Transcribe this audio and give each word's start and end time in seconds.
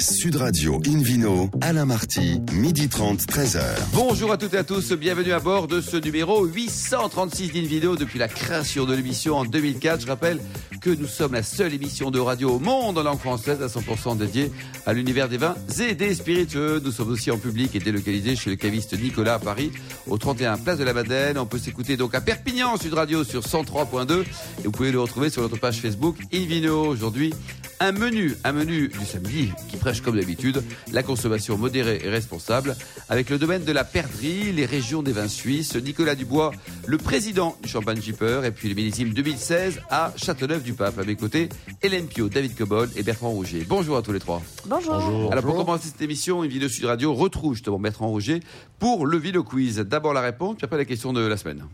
Sud 0.00 0.36
Radio 0.36 0.80
Invino, 0.86 1.50
Alain 1.60 1.84
Marty, 1.84 2.40
midi 2.52 2.88
30, 2.88 3.20
13h. 3.22 3.60
Bonjour 3.92 4.30
à 4.30 4.36
toutes 4.36 4.54
et 4.54 4.58
à 4.58 4.64
tous, 4.64 4.92
bienvenue 4.92 5.32
à 5.32 5.40
bord 5.40 5.66
de 5.66 5.80
ce 5.80 5.96
numéro 5.96 6.44
836 6.44 7.52
d'Invino 7.52 7.96
depuis 7.96 8.18
la 8.20 8.28
création 8.28 8.84
de 8.84 8.94
l'émission 8.94 9.36
en 9.36 9.44
2004. 9.44 10.02
Je 10.02 10.06
rappelle 10.06 10.38
que 10.80 10.90
nous 10.90 11.06
sommes 11.06 11.32
la 11.32 11.42
seule 11.42 11.74
émission 11.74 12.10
de 12.10 12.18
radio 12.18 12.50
au 12.50 12.58
monde 12.58 12.98
en 12.98 13.02
langue 13.02 13.18
française 13.18 13.62
à 13.62 13.66
100% 13.66 14.16
dédiée 14.16 14.52
à 14.86 14.92
l'univers 14.92 15.28
des 15.28 15.36
vins 15.36 15.54
et 15.80 15.94
des 15.94 16.14
spiritueux. 16.14 16.80
Nous 16.84 16.92
sommes 16.92 17.10
aussi 17.10 17.30
en 17.30 17.38
public 17.38 17.74
et 17.74 17.78
délocalisés 17.78 18.36
chez 18.36 18.50
le 18.50 18.56
caviste 18.56 18.98
Nicolas 18.98 19.34
à 19.34 19.38
Paris, 19.38 19.72
au 20.06 20.18
31 20.18 20.58
Place 20.58 20.78
de 20.78 20.84
la 20.84 20.92
Madeleine. 20.92 21.38
On 21.38 21.46
peut 21.46 21.58
s'écouter 21.58 21.96
donc 21.96 22.14
à 22.14 22.20
Perpignan, 22.20 22.76
Sud 22.76 22.94
Radio 22.94 23.24
sur 23.24 23.42
103.2 23.42 24.20
et 24.20 24.24
vous 24.64 24.70
pouvez 24.70 24.92
le 24.92 25.00
retrouver 25.00 25.30
sur 25.30 25.42
notre 25.42 25.58
page 25.58 25.80
Facebook 25.80 26.16
Invino. 26.32 26.86
Aujourd'hui, 26.86 27.34
un 27.80 27.92
menu, 27.92 28.34
un 28.44 28.52
menu 28.52 28.88
du 28.88 29.06
samedi 29.06 29.50
qui 29.68 29.76
prêche 29.76 30.00
comme 30.00 30.18
d'habitude 30.18 30.62
la 30.92 31.02
consommation 31.02 31.56
modérée 31.56 32.00
et 32.02 32.08
responsable 32.08 32.76
avec 33.08 33.30
le 33.30 33.38
domaine 33.38 33.64
de 33.64 33.72
la 33.72 33.84
perdrix, 33.84 34.52
les 34.52 34.66
régions 34.66 35.02
des 35.02 35.12
vins 35.12 35.28
suisses, 35.28 35.76
Nicolas 35.76 36.14
Dubois, 36.14 36.52
le 36.86 36.98
président 36.98 37.56
du 37.62 37.68
Champagne 37.68 38.00
Jipper 38.00 38.42
et 38.44 38.50
puis 38.50 38.68
le 38.68 38.74
millésime 38.74 39.12
2016 39.12 39.80
à 39.90 40.12
Châteauneuf-du-Pape. 40.68 40.98
À 40.98 41.04
mes 41.04 41.16
côtés, 41.16 41.48
Hélène 41.82 42.06
Pio, 42.06 42.28
David 42.28 42.56
Cobol 42.56 42.88
et 42.96 43.02
Bertrand 43.02 43.30
Rouget. 43.30 43.64
Bonjour 43.68 43.96
à 43.96 44.02
tous 44.02 44.12
les 44.12 44.20
trois. 44.20 44.42
Bonjour. 44.66 45.30
Alors 45.30 45.44
pour 45.44 45.56
commencer 45.56 45.88
cette 45.88 46.02
émission, 46.02 46.44
une 46.44 46.50
vidéo 46.50 46.68
Sud 46.68 46.84
Radio 46.84 47.14
retrouve 47.14 47.54
justement 47.54 47.78
Bertrand 47.78 48.08
Rouget 48.08 48.40
pour 48.78 49.06
le 49.06 49.18
Vino 49.18 49.42
Quiz. 49.42 49.78
D'abord 49.78 50.12
la 50.12 50.20
réponse, 50.20 50.56
puis 50.56 50.64
après 50.64 50.76
la 50.76 50.84
question 50.84 51.12
de 51.12 51.20
la 51.20 51.36
semaine. 51.36 51.64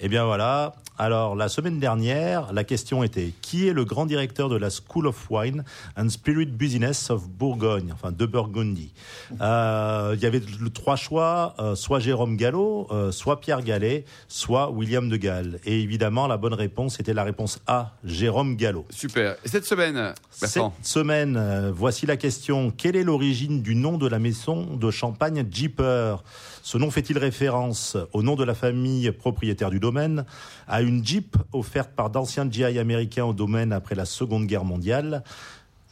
Eh 0.00 0.08
bien 0.08 0.24
voilà. 0.24 0.74
Alors 0.96 1.34
la 1.34 1.48
semaine 1.48 1.80
dernière, 1.80 2.52
la 2.52 2.62
question 2.62 3.02
était 3.02 3.32
qui 3.42 3.66
est 3.66 3.72
le 3.72 3.84
grand 3.84 4.06
directeur 4.06 4.48
de 4.48 4.56
la 4.56 4.68
School 4.70 5.08
of 5.08 5.26
Wine 5.28 5.64
and 5.96 6.08
Spirit 6.08 6.46
Business 6.46 7.10
of 7.10 7.28
Bourgogne, 7.28 7.90
enfin 7.92 8.12
de 8.12 8.26
Burgundy. 8.26 8.92
Euh, 9.40 10.14
Il 10.16 10.22
y 10.22 10.26
avait 10.26 10.42
trois 10.72 10.94
choix, 10.94 11.54
euh, 11.58 11.74
soit 11.74 11.98
Jérôme 11.98 12.36
Gallo, 12.36 12.86
euh, 12.92 13.10
soit 13.10 13.40
Pierre 13.40 13.62
Gallet, 13.62 14.04
soit 14.28 14.70
William 14.70 15.08
de 15.08 15.16
Galles. 15.16 15.58
Et 15.64 15.80
évidemment, 15.80 16.28
la 16.28 16.36
bonne 16.36 16.54
réponse 16.54 17.00
était 17.00 17.14
la 17.14 17.24
réponse 17.24 17.60
A, 17.66 17.92
Jérôme 18.04 18.54
Gallo. 18.54 18.84
Super. 18.90 19.36
Et 19.44 19.48
cette 19.48 19.64
semaine, 19.64 20.14
Bertrand 20.40 20.74
Cette 20.76 20.86
semaine, 20.86 21.36
euh, 21.36 21.72
voici 21.74 22.06
la 22.06 22.16
question. 22.16 22.70
Quelle 22.70 22.94
est 22.94 23.04
l'origine 23.04 23.62
du 23.62 23.74
nom 23.74 23.98
de 23.98 24.06
la 24.06 24.20
maison 24.20 24.76
de 24.76 24.90
champagne 24.92 25.44
Jeeper? 25.50 26.22
Ce 26.64 26.78
nom 26.78 26.90
fait-il 26.90 27.18
référence 27.18 27.94
au 28.14 28.22
nom 28.22 28.36
de 28.36 28.42
la 28.42 28.54
famille 28.54 29.12
propriétaire 29.12 29.68
du 29.68 29.80
domaine, 29.80 30.24
à 30.66 30.80
une 30.80 31.04
Jeep 31.04 31.36
offerte 31.52 31.90
par 31.90 32.08
d'anciens 32.08 32.50
GI 32.50 32.78
américains 32.78 33.26
au 33.26 33.34
domaine 33.34 33.70
après 33.70 33.94
la 33.94 34.06
Seconde 34.06 34.46
Guerre 34.46 34.64
mondiale 34.64 35.24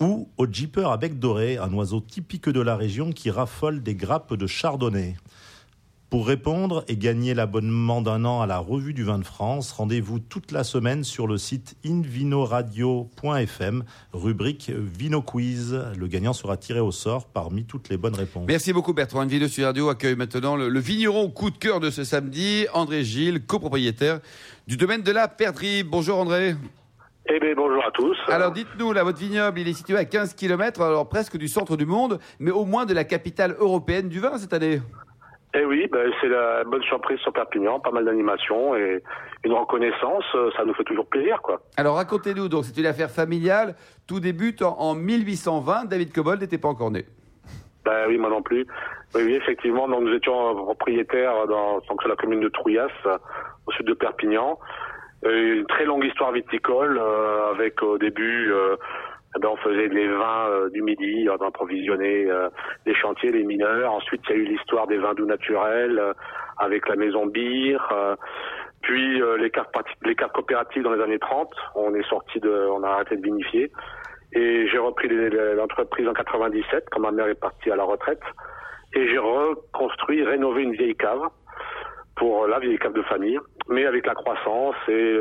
ou 0.01 0.31
au 0.39 0.51
Jeeper 0.51 0.91
à 0.91 0.97
bec 0.97 1.19
doré, 1.19 1.59
un 1.59 1.71
oiseau 1.75 2.01
typique 2.01 2.49
de 2.49 2.61
la 2.63 2.75
région 2.75 3.13
qui 3.13 3.31
raffole 3.31 3.83
des 3.83 3.95
grappes 3.95 4.33
de 4.33 4.47
chardonnay? 4.47 5.17
Pour 6.13 6.27
répondre 6.27 6.85
et 6.89 6.99
gagner 6.99 7.33
l'abonnement 7.33 8.03
d'un 8.03 8.27
an 8.27 8.43
à 8.43 8.47
la 8.47 8.59
Revue 8.59 8.93
du 8.93 9.03
Vin 9.03 9.19
de 9.19 9.25
France, 9.25 9.73
rendez-vous 9.73 10.19
toute 10.19 10.53
la 10.53 10.63
semaine 10.63 11.05
sur 11.05 11.27
le 11.27 11.39
site 11.39 11.75
invinoradio.fm, 11.87 13.85
rubrique 14.13 14.71
Vino 14.77 15.23
Quiz. 15.23 15.73
Le 15.99 16.07
gagnant 16.09 16.35
sera 16.35 16.59
tiré 16.59 16.81
au 16.81 16.93
sort 16.93 17.25
parmi 17.25 17.65
toutes 17.65 17.89
les 17.89 17.97
bonnes 17.97 18.15
réponses. 18.15 18.45
Merci 18.47 18.75
beaucoup 18.75 18.93
Bertrand. 18.93 19.23
Une 19.23 19.31
vidéo 19.31 19.49
sur 19.49 19.65
Radio 19.65 19.89
accueille 19.89 20.15
maintenant 20.17 20.55
le, 20.55 20.69
le 20.69 20.81
vigneron 20.81 21.31
coup 21.31 21.49
de 21.51 21.57
cœur 21.57 21.81
de 21.81 21.89
ce 21.89 22.05
samedi, 22.05 22.67
André 22.75 23.05
Gilles, 23.05 23.47
copropriétaire 23.47 24.21
du 24.67 24.77
domaine 24.77 25.01
de 25.01 25.13
la 25.13 25.29
Perdrix. 25.29 25.83
Bonjour 25.83 26.19
André. 26.19 26.57
Eh 27.25 27.41
bien, 27.41 27.55
bonjour 27.57 27.83
à 27.87 27.91
tous. 27.91 28.19
Alors 28.29 28.53
dites-nous, 28.53 28.93
là, 28.93 29.03
votre 29.03 29.19
vignoble, 29.19 29.61
il 29.61 29.69
est 29.69 29.73
situé 29.73 29.97
à 29.97 30.05
15 30.05 30.35
km, 30.35 30.83
alors 30.83 31.09
presque 31.09 31.39
du 31.39 31.49
centre 31.49 31.79
du 31.79 31.87
monde, 31.87 32.19
mais 32.39 32.51
au 32.51 32.67
moins 32.67 32.85
de 32.85 32.93
la 32.93 33.05
capitale 33.05 33.57
européenne 33.59 34.11
du 34.11 34.21
vin 34.21 34.37
cette 34.37 34.53
année. 34.53 34.83
Eh 35.55 35.65
oui, 35.67 35.87
ben, 35.93 36.11
c'est 36.21 36.29
la 36.29 36.65
bonne 36.65 36.83
surprise 36.85 37.19
sur 37.19 37.33
Perpignan, 37.33 37.79
pas 37.79 37.91
mal 37.91 38.07
d'animations 38.07 38.75
et 38.75 39.03
une 39.45 39.53
reconnaissance, 39.53 40.25
euh, 40.35 40.51
ça 40.57 40.65
nous 40.65 40.73
fait 40.73 40.85
toujours 40.85 41.07
plaisir, 41.07 41.43
quoi. 41.43 41.61
Alors 41.77 41.97
racontez-nous, 41.97 42.49
donc 42.49 42.65
c'est 42.65 42.81
une 42.81 42.87
affaire 42.87 43.11
familiale, 43.11 43.75
tout 44.07 44.19
débute 44.19 44.63
en, 44.63 44.79
en 44.79 44.95
1820, 44.95 45.85
David 45.85 46.13
Cobold 46.15 46.41
n'était 46.41 46.57
pas 46.57 46.69
encore 46.69 46.91
né. 46.91 47.05
Ben 47.85 48.07
oui, 48.09 48.17
moi 48.17 48.31
non 48.31 48.41
plus. 48.41 48.67
Oui, 49.15 49.23
oui, 49.25 49.35
effectivement, 49.35 49.89
donc 49.89 50.05
nous 50.05 50.15
étions 50.15 50.55
propriétaires 50.55 51.47
dans 51.47 51.81
donc, 51.81 52.05
la 52.07 52.17
commune 52.17 52.41
de 52.41 52.49
Trouillas, 52.49 52.89
euh, 53.05 53.19
au 53.67 53.73
sud 53.73 53.87
de 53.87 53.95
Perpignan. 53.95 54.59
Euh, 55.25 55.59
une 55.59 55.67
très 55.67 55.85
longue 55.85 56.05
histoire 56.05 56.33
viticole, 56.33 56.99
euh, 56.99 57.51
avec 57.51 57.83
au 57.83 57.99
début, 57.99 58.51
euh, 58.51 58.77
eh 59.35 59.39
ben, 59.41 59.49
on 59.49 59.57
faisait 59.57 59.89
les 59.89 60.09
vins 60.09 60.47
euh, 60.49 60.71
du 60.71 60.83
midi, 60.83 61.27
on 61.31 61.43
approvisionnait 61.45 62.31
euh, 62.31 62.49
les 62.85 62.95
chantiers, 62.95 63.33
les 63.33 63.45
mineurs. 63.45 63.93
Ensuite, 63.93 64.21
il 64.29 64.31
y 64.31 64.39
a 64.39 64.43
eu 64.43 64.45
l'histoire 64.45 64.87
des 64.87 64.99
vins 64.99 65.15
doux 65.15 65.27
naturels, 65.27 65.99
euh, 65.99 66.13
avec 66.59 66.89
la 66.89 66.97
maison 66.97 67.27
Beer. 67.27 67.79
euh, 67.93 68.15
puis 68.83 69.23
euh, 69.23 69.37
les 69.39 69.51
cartes 69.51 69.71
les 70.05 70.15
coopératives 70.17 70.83
dans 70.83 70.93
les 70.93 71.03
années 71.03 71.19
30, 71.19 71.49
on 71.77 71.95
est 71.95 72.07
sorti 72.09 72.41
de, 72.41 72.51
on 72.51 72.83
a 72.83 72.89
arrêté 72.89 73.17
de 73.17 73.23
vinifier. 73.23 73.71
Et 74.35 74.67
j'ai 74.69 74.79
repris 74.79 75.09
l'entreprise 75.09 76.09
en 76.09 76.15
97 76.15 76.87
quand 76.91 77.01
ma 77.01 77.13
mère 77.13 77.27
est 77.27 77.39
partie 77.39 77.71
à 77.71 77.77
la 77.77 77.85
retraite. 77.85 78.23
Et 78.95 79.09
j'ai 79.09 79.19
reconstruit, 79.19 80.25
rénové 80.25 80.63
une 80.63 80.73
vieille 80.73 80.97
cave 80.97 81.23
pour 82.17 82.47
la 82.47 82.59
vieille 82.59 82.79
cave 82.79 82.95
de 82.95 83.03
famille. 83.03 83.39
Mais 83.69 83.87
avec 83.87 84.07
la 84.07 84.15
croissance 84.15 84.75
et 84.89 85.21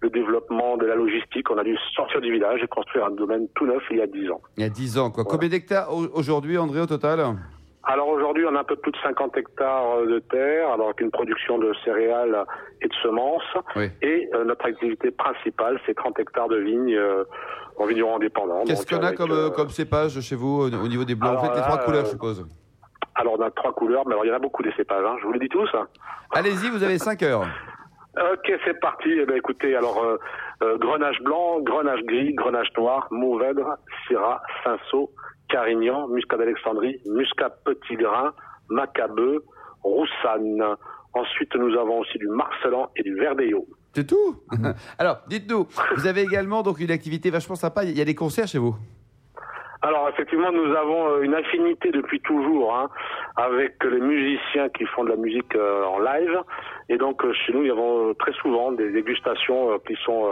le, 0.00 0.10
développement 0.10 0.76
de 0.76 0.86
la 0.86 0.94
logistique, 0.94 1.50
on 1.50 1.58
a 1.58 1.64
dû 1.64 1.76
sortir 1.94 2.20
du 2.20 2.30
village 2.32 2.62
et 2.62 2.66
construire 2.68 3.06
un 3.06 3.10
domaine 3.10 3.48
tout 3.54 3.66
neuf 3.66 3.82
il 3.90 3.96
y 3.98 4.02
a 4.02 4.06
10 4.06 4.30
ans. 4.30 4.40
Il 4.56 4.62
y 4.62 4.66
a 4.66 4.68
10 4.68 4.98
ans, 4.98 5.10
quoi. 5.10 5.22
Voilà. 5.24 5.30
Combien 5.36 5.48
d'hectares 5.48 5.92
au- 5.92 6.08
aujourd'hui, 6.14 6.58
André, 6.58 6.80
au 6.80 6.86
total? 6.86 7.20
Alors 7.88 8.08
aujourd'hui, 8.08 8.44
on 8.50 8.54
a 8.56 8.60
un 8.60 8.64
peu 8.64 8.74
plus 8.76 8.90
de 8.90 8.96
50 9.02 9.36
hectares 9.36 9.98
euh, 9.98 10.06
de 10.06 10.18
terre, 10.18 10.70
alors 10.72 10.86
avec 10.88 11.00
une 11.00 11.10
production 11.12 11.58
de 11.58 11.72
céréales 11.84 12.36
et 12.82 12.88
de 12.88 12.94
semences. 13.02 13.42
Oui. 13.76 13.90
Et 14.02 14.28
euh, 14.34 14.44
notre 14.44 14.66
activité 14.66 15.12
principale, 15.12 15.80
c'est 15.86 15.94
30 15.94 16.18
hectares 16.18 16.48
de 16.48 16.56
vignes 16.56 16.96
euh, 16.96 17.22
en 17.78 17.86
vigneron 17.86 18.16
indépendant. 18.16 18.64
Qu'est-ce 18.64 18.86
qu'on 18.86 19.04
a 19.04 19.12
comme, 19.12 19.30
euh, 19.30 19.50
comme 19.50 19.68
cépage 19.70 20.20
chez 20.20 20.34
vous 20.34 20.62
au, 20.62 20.66
au 20.68 20.88
niveau 20.88 21.04
des 21.04 21.14
blancs? 21.14 21.38
En 21.38 21.42
fait, 21.42 21.50
les 21.50 21.56
là, 21.60 21.62
trois 21.62 21.78
couleurs, 21.78 22.04
je 22.06 22.10
suppose. 22.10 22.44
Alors 23.14 23.36
on 23.38 23.42
a 23.42 23.50
trois 23.52 23.72
couleurs, 23.72 24.02
mais 24.06 24.12
alors 24.12 24.24
il 24.24 24.28
y 24.28 24.32
en 24.32 24.36
a 24.36 24.40
beaucoup 24.40 24.62
des 24.64 24.72
cépages. 24.72 25.04
Hein. 25.06 25.16
Je 25.20 25.26
vous 25.26 25.32
les 25.32 25.38
dis 25.38 25.48
tous. 25.48 25.68
hein. 25.74 25.86
Allez-y, 26.32 26.68
vous 26.70 26.82
avez 26.82 26.98
5 26.98 27.22
heures. 27.22 27.46
Ok, 28.16 28.50
c'est 28.64 28.80
parti. 28.80 29.10
Eh 29.10 29.26
ben, 29.26 29.36
écoutez, 29.36 29.76
alors 29.76 30.02
euh, 30.02 30.16
euh, 30.62 30.78
grenage 30.78 31.20
blanc, 31.20 31.60
grenage 31.60 32.00
gris, 32.04 32.32
grenage 32.34 32.68
noir, 32.76 33.06
Mourvèdre, 33.10 33.76
Syrah, 34.06 34.42
Cinsault, 34.64 35.10
Carignan, 35.50 36.08
Muscat 36.08 36.38
d'Alexandrie, 36.38 36.98
Muscat 37.06 37.50
petit 37.64 37.96
grain, 37.96 38.32
Macabeu, 38.70 39.44
Roussanne. 39.82 40.64
Ensuite, 41.12 41.54
nous 41.56 41.74
avons 41.78 42.00
aussi 42.00 42.18
du 42.18 42.28
Marcelan 42.28 42.90
et 42.96 43.02
du 43.02 43.14
Verdeillot. 43.14 43.66
C'est 43.94 44.06
tout? 44.06 44.36
Alors, 44.98 45.18
dites-nous, 45.28 45.66
vous 45.96 46.06
avez 46.06 46.22
également 46.22 46.62
donc 46.62 46.80
une 46.80 46.90
activité 46.90 47.30
vachement 47.30 47.54
sympa. 47.54 47.84
Il 47.84 47.96
y 47.96 48.00
a 48.00 48.04
des 48.04 48.14
concerts 48.14 48.48
chez 48.48 48.58
vous? 48.58 48.76
Alors 49.88 50.08
effectivement, 50.08 50.50
nous 50.50 50.74
avons 50.74 51.02
euh, 51.10 51.22
une 51.22 51.34
affinité 51.34 51.90
depuis 51.92 52.20
toujours 52.20 52.74
hein, 52.76 52.88
avec 53.36 53.74
les 53.84 54.00
musiciens 54.00 54.68
qui 54.70 54.84
font 54.86 55.04
de 55.04 55.10
la 55.10 55.16
musique 55.16 55.54
euh, 55.54 55.84
en 55.84 55.98
live. 56.00 56.36
Et 56.88 56.96
donc 56.98 57.24
euh, 57.24 57.32
chez 57.32 57.52
nous, 57.52 57.62
il 57.62 57.68
y 57.68 57.70
avons 57.70 58.12
très 58.14 58.32
souvent 58.42 58.72
des 58.72 58.90
dégustations 58.90 59.70
euh, 59.72 59.76
qui 59.86 59.94
sont 60.04 60.26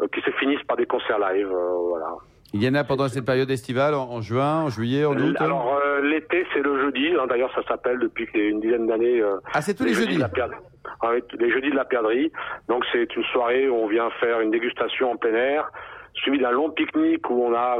euh, 0.00 0.06
qui 0.12 0.20
se 0.20 0.30
finissent 0.32 0.62
par 0.68 0.76
des 0.76 0.84
concerts 0.86 1.18
live. 1.18 1.48
voilà. 1.88 2.10
Il 2.52 2.62
y 2.62 2.68
en 2.68 2.74
a 2.74 2.84
pendant 2.84 3.08
cette 3.08 3.24
période 3.24 3.50
estivale, 3.50 3.94
en, 3.94 4.08
en 4.10 4.20
juin, 4.20 4.62
en 4.66 4.68
juillet, 4.68 5.04
en 5.04 5.16
août 5.16 5.36
Alors 5.40 5.74
euh, 5.82 6.00
l'été, 6.02 6.46
c'est 6.52 6.60
le 6.62 6.80
jeudi. 6.82 7.08
hein, 7.18 7.26
D'ailleurs, 7.28 7.52
ça 7.54 7.62
s'appelle 7.66 7.98
depuis 7.98 8.28
une 8.34 8.60
dizaine 8.60 8.86
d'années. 8.86 9.22
Ah, 9.54 9.62
c'est 9.62 9.74
tous 9.74 9.84
les 9.84 9.94
jeudis 9.94 10.16
de 10.16 10.20
la 10.20 10.28
perdrix. 10.28 10.58
Ah 11.02 11.10
les 11.38 11.50
jeudis 11.50 11.70
de 11.70 11.76
la 11.76 11.84
perdrix. 11.86 12.30
Donc 12.68 12.84
c'est 12.92 13.08
une 13.16 13.24
soirée 13.32 13.68
où 13.68 13.74
on 13.74 13.86
vient 13.88 14.10
faire 14.20 14.40
une 14.40 14.50
dégustation 14.50 15.12
en 15.12 15.16
plein 15.16 15.34
air, 15.34 15.70
suivi 16.14 16.38
d'un 16.38 16.52
long 16.52 16.70
pique-nique 16.70 17.28
où 17.30 17.42
on 17.44 17.54
a 17.54 17.76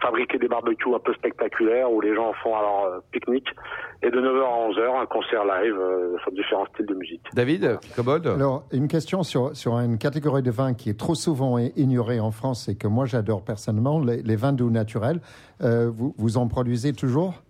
fabriqué 0.00 0.38
des 0.38 0.48
barbecues 0.48 0.94
un 0.94 0.98
peu 0.98 1.12
spectaculaires 1.14 1.90
où 1.90 2.00
les 2.00 2.14
gens 2.14 2.32
font 2.42 2.56
alors 2.56 2.84
euh, 2.86 2.98
pique-nique. 3.10 3.48
Et 4.02 4.10
de 4.10 4.20
9h 4.20 4.42
à 4.42 4.68
11h, 4.70 5.02
un 5.02 5.06
concert 5.06 5.44
live 5.44 5.74
euh, 5.76 6.16
sur 6.22 6.32
différents 6.32 6.66
styles 6.66 6.86
de 6.86 6.94
musique. 6.94 7.22
David, 7.34 7.78
Cobold? 7.96 8.26
Alors, 8.26 8.64
une 8.72 8.88
question 8.88 9.22
sur, 9.22 9.56
sur 9.56 9.74
une 9.78 9.98
catégorie 9.98 10.42
de 10.42 10.50
vins 10.50 10.74
qui 10.74 10.90
est 10.90 10.98
trop 10.98 11.14
souvent 11.14 11.58
ignorée 11.58 12.20
en 12.20 12.30
France 12.30 12.68
et 12.68 12.76
que 12.76 12.86
moi 12.86 13.06
j'adore 13.06 13.44
personnellement, 13.44 14.00
les, 14.00 14.22
les 14.22 14.36
vins 14.36 14.52
doux 14.52 14.70
naturels. 14.70 15.20
Euh, 15.62 15.90
vous, 15.92 16.14
vous 16.16 16.38
en 16.38 16.46
produisez 16.46 16.92
toujours? 16.92 17.42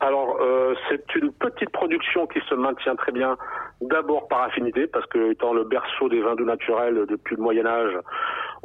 Alors, 0.00 0.36
euh, 0.40 0.74
c'est 0.88 1.14
une 1.14 1.32
petite 1.32 1.70
production 1.70 2.26
qui 2.26 2.40
se 2.48 2.54
maintient 2.54 2.94
très 2.96 3.12
bien, 3.12 3.36
d'abord 3.80 4.28
par 4.28 4.42
affinité, 4.42 4.86
parce 4.86 5.06
que 5.06 5.32
étant 5.32 5.54
le 5.54 5.64
berceau 5.64 6.08
des 6.08 6.20
vins 6.20 6.34
doux 6.34 6.44
naturels 6.44 7.06
depuis 7.08 7.36
le 7.36 7.42
Moyen 7.42 7.64
Âge, 7.64 7.96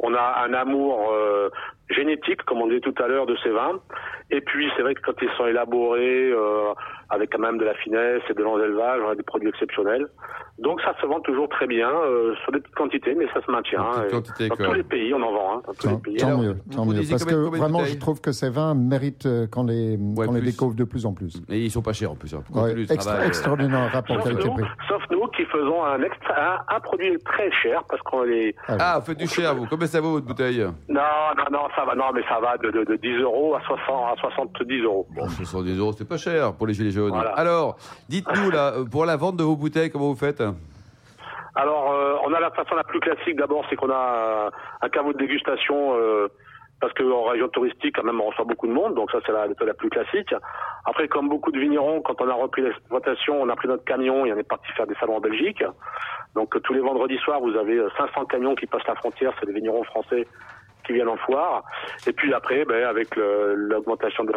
On 0.02 0.14
a 0.14 0.44
un 0.44 0.54
amour 0.54 1.12
euh, 1.12 1.50
génétique, 1.90 2.42
comme 2.42 2.62
on 2.62 2.68
dit 2.68 2.80
tout 2.80 2.94
à 3.02 3.06
l'heure, 3.06 3.26
de 3.26 3.36
ces 3.42 3.50
vins. 3.50 3.80
Et 4.30 4.40
puis, 4.40 4.70
c'est 4.76 4.82
vrai 4.82 4.94
que 4.94 5.02
quand 5.02 5.20
ils 5.20 5.30
sont 5.36 5.46
élaborés 5.46 6.30
euh, 6.30 6.72
avec 7.10 7.30
quand 7.32 7.38
même 7.40 7.58
de 7.58 7.64
la 7.64 7.74
finesse 7.74 8.22
et 8.30 8.34
de 8.34 8.42
l'enlevage, 8.42 9.00
on 9.06 9.10
a 9.10 9.14
des 9.14 9.22
produits 9.22 9.48
exceptionnels. 9.48 10.06
Donc, 10.58 10.80
ça 10.82 10.94
se 11.00 11.06
vend 11.06 11.20
toujours 11.20 11.48
très 11.48 11.66
bien, 11.66 11.88
euh, 11.90 12.34
sur 12.42 12.52
des 12.52 12.60
petites 12.60 12.74
quantités, 12.74 13.14
mais 13.14 13.26
ça 13.32 13.40
se 13.44 13.50
maintient. 13.50 13.82
Et 14.06 14.10
quantités, 14.10 14.48
dans 14.48 14.56
quoi. 14.56 14.66
tous 14.66 14.72
les 14.74 14.82
pays, 14.82 15.12
on 15.14 15.22
en 15.22 15.32
vend. 15.32 15.54
Hein, 15.56 15.62
dans 15.66 15.72
tous 15.72 15.82
Tant, 15.88 15.90
les 15.92 15.96
pays. 16.02 16.16
tant 16.18 16.26
alors, 16.28 16.40
mieux, 16.40 16.56
tant 16.74 16.84
mieux. 16.84 17.00
Parce 17.08 17.24
que 17.24 17.34
vraiment, 17.34 17.84
je 17.84 17.96
trouve 17.96 18.20
que 18.20 18.30
ces 18.32 18.50
vins 18.50 18.74
méritent 18.74 19.24
euh, 19.26 19.46
qu'on 19.46 19.64
les, 19.64 19.96
Ouais, 19.96 20.26
les 20.26 20.32
plus. 20.40 20.50
découvre 20.52 20.74
de 20.74 20.84
plus 20.84 21.06
en 21.06 21.14
plus. 21.14 21.32
Et 21.48 21.58
ils 21.60 21.70
sont 21.70 21.80
pas 21.82 21.94
chers 21.94 22.10
en 22.12 22.14
plus. 22.14 22.34
hein. 22.34 22.42
Ouais, 22.54 22.72
extra- 22.82 22.96
travail, 22.98 23.22
euh, 23.24 23.28
extraordinaire 23.28 23.90
rapport 23.92 24.16
Sauf 24.16 24.26
nous, 24.32 24.36
qualité-prix. 24.38 24.64
sauf 24.88 25.02
nous 25.10 25.26
qui 25.28 25.44
faisons 25.46 25.82
un, 25.84 26.02
extra, 26.02 26.34
un, 26.68 26.76
un 26.76 26.80
produit 26.80 27.16
très 27.24 27.50
cher 27.52 27.82
parce 27.88 28.02
qu'on 28.02 28.22
les. 28.24 28.54
Ah, 28.68 28.98
vous 29.00 29.06
faites 29.06 29.18
du 29.18 29.26
cher, 29.28 29.54
vous. 29.54 29.66
Combien 29.66 29.86
ça 29.86 30.00
vaut 30.02 30.12
votre 30.12 30.26
bouteille? 30.26 30.60
Non, 30.90 31.00
non, 31.38 31.44
non, 31.50 31.62
ça 31.74 31.84
va, 31.86 31.94
non, 31.94 32.04
mais 32.14 32.22
ça 32.28 32.38
va 32.38 32.58
de, 32.58 32.70
de, 32.70 32.84
de 32.84 32.96
10 32.96 33.22
euros 33.22 33.54
à 33.54 33.60
60, 33.62 34.12
à 34.12 34.20
70 34.20 34.82
euros. 34.82 35.06
Bon, 35.16 35.26
70 35.26 35.78
euros, 35.78 35.92
c'est 35.92 36.06
pas 36.08 36.18
cher 36.18 36.52
pour 36.52 36.66
les 36.66 36.74
gilets 36.74 36.90
jaunes. 36.90 36.99
Voilà. 37.08 37.30
Alors, 37.30 37.76
dites-nous, 38.08 38.50
là, 38.50 38.74
euh, 38.74 38.84
pour 38.84 39.04
la 39.04 39.16
vente 39.16 39.36
de 39.36 39.44
vos 39.44 39.56
bouteilles, 39.56 39.90
comment 39.90 40.08
vous 40.08 40.16
faites 40.16 40.42
Alors, 41.54 41.92
euh, 41.92 42.16
on 42.24 42.32
a 42.32 42.40
la 42.40 42.50
façon 42.50 42.74
la 42.74 42.84
plus 42.84 43.00
classique 43.00 43.36
d'abord, 43.36 43.64
c'est 43.68 43.76
qu'on 43.76 43.90
a 43.90 44.50
un, 44.82 44.88
caveau 44.88 45.12
de 45.12 45.18
dégustation 45.18 45.94
euh, 45.96 46.28
parce 46.80 46.94
qu'en 46.94 47.24
région 47.24 47.48
touristique, 47.48 47.96
quand 47.96 48.04
même, 48.04 48.20
on 48.20 48.26
reçoit 48.26 48.44
beaucoup 48.44 48.66
de 48.66 48.72
monde, 48.72 48.94
donc 48.94 49.10
ça 49.10 49.18
c'est 49.24 49.32
la 49.32 49.46
méthode 49.46 49.68
la 49.68 49.74
plus 49.74 49.90
classique. 49.90 50.34
Après, 50.86 51.08
comme 51.08 51.28
beaucoup 51.28 51.52
de 51.52 51.58
vignerons, 51.58 52.00
quand 52.00 52.20
on 52.20 52.28
a 52.28 52.34
repris 52.34 52.62
l'exploitation, 52.62 53.40
on 53.40 53.48
a 53.48 53.56
pris 53.56 53.68
notre 53.68 53.84
camion 53.84 54.24
et 54.24 54.32
on 54.32 54.36
est 54.36 54.48
parti 54.48 54.72
faire 54.72 54.86
des 54.86 54.94
salons 54.94 55.16
en 55.16 55.20
Belgique. 55.20 55.62
Donc 56.34 56.60
tous 56.62 56.72
les 56.72 56.80
vendredis 56.80 57.18
soirs, 57.18 57.40
vous 57.40 57.54
avez 57.56 57.76
euh, 57.76 57.90
500 57.98 58.24
camions 58.26 58.54
qui 58.54 58.66
passent 58.66 58.86
la 58.86 58.94
frontière, 58.94 59.32
c'est 59.38 59.46
des 59.46 59.52
vignerons 59.52 59.84
français 59.84 60.26
qui 60.90 60.94
viennent 60.96 61.08
en 61.08 61.16
foire. 61.18 61.62
Et 62.06 62.12
puis 62.12 62.32
après, 62.34 62.64
ben, 62.64 62.84
avec 62.84 63.14
l'augmentation 63.16 64.24
de, 64.24 64.32